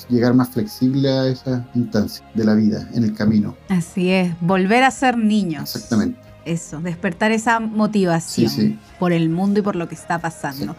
llegar 0.09 0.35
más 0.35 0.51
flexible 0.51 1.09
a 1.09 1.27
esa 1.29 1.67
instancia 1.75 2.25
de 2.35 2.45
la 2.45 2.55
vida, 2.55 2.89
en 2.95 3.05
el 3.05 3.15
camino. 3.15 3.57
Así 3.69 4.11
es, 4.11 4.33
volver 4.41 4.85
a 4.85 4.91
ser 4.91 5.17
niños. 5.19 5.75
Exactamente. 5.75 6.19
Eso, 6.45 6.81
despertar 6.81 7.31
esa 7.31 7.61
motivación 7.61 8.51
Sí, 8.51 8.63
sí. 8.63 8.79
por 8.99 9.13
el 9.13 9.29
mundo 9.29 9.61
y 9.61 9.63
por 9.63 9.77
lo 9.77 9.89
que 9.89 9.95
está 9.95 10.19
pasando. 10.19 10.75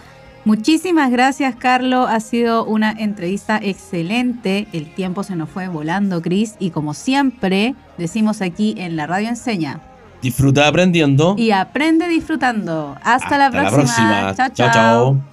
Muchísimas 0.45 1.09
gracias, 1.09 1.55
Carlos. 1.55 2.07
Ha 2.09 2.19
sido 2.19 2.65
una 2.65 2.91
entrevista 2.91 3.59
excelente. 3.61 4.67
El 4.73 4.93
tiempo 4.93 5.23
se 5.23 5.37
nos 5.37 5.49
fue 5.49 5.69
volando, 5.69 6.21
Cris. 6.21 6.55
Y 6.59 6.71
como 6.71 6.93
siempre, 6.93 7.75
decimos 7.97 8.41
aquí 8.41 8.75
en 8.77 8.97
la 8.97 9.07
radio 9.07 9.29
enseña. 9.29 9.79
Disfruta 10.21 10.67
aprendiendo. 10.67 11.35
Y 11.37 11.51
aprende 11.51 12.09
disfrutando. 12.09 12.97
Hasta, 13.03 13.37
la, 13.37 13.51
próxima. 13.51 13.77
próxima. 13.77 14.35
Chao, 14.35 14.49
chao. 14.53 14.71
chao. 14.73 15.32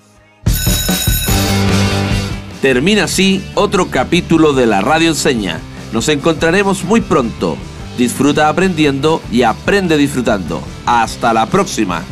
Termina 2.63 3.05
así 3.05 3.43
otro 3.55 3.91
capítulo 3.91 4.53
de 4.53 4.67
la 4.67 4.83
Radio 4.83 5.09
Enseña. 5.09 5.61
Nos 5.95 6.11
encontraremos 6.11 6.85
muy 6.85 7.01
pronto. 7.01 7.57
Disfruta 7.97 8.51
aprendiendo 8.51 9.23
y 9.33 9.45
aprende 9.45 9.97
disfrutando. 9.97 10.63
Hasta 10.85 11.33
la 11.33 11.47
próxima. 11.47 12.05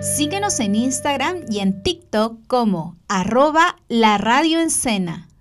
Síguenos 0.00 0.58
en 0.60 0.74
Instagram 0.74 1.36
y 1.50 1.58
en 1.58 1.82
TikTok 1.82 2.38
como 2.46 2.96
arroba 3.06 3.76
la 3.88 4.16
radio 4.16 4.58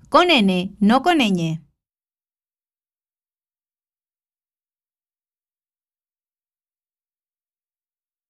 con 0.09 0.29
N, 0.29 0.73
no 0.81 1.01
con 1.03 1.19
ñ. 1.19 1.61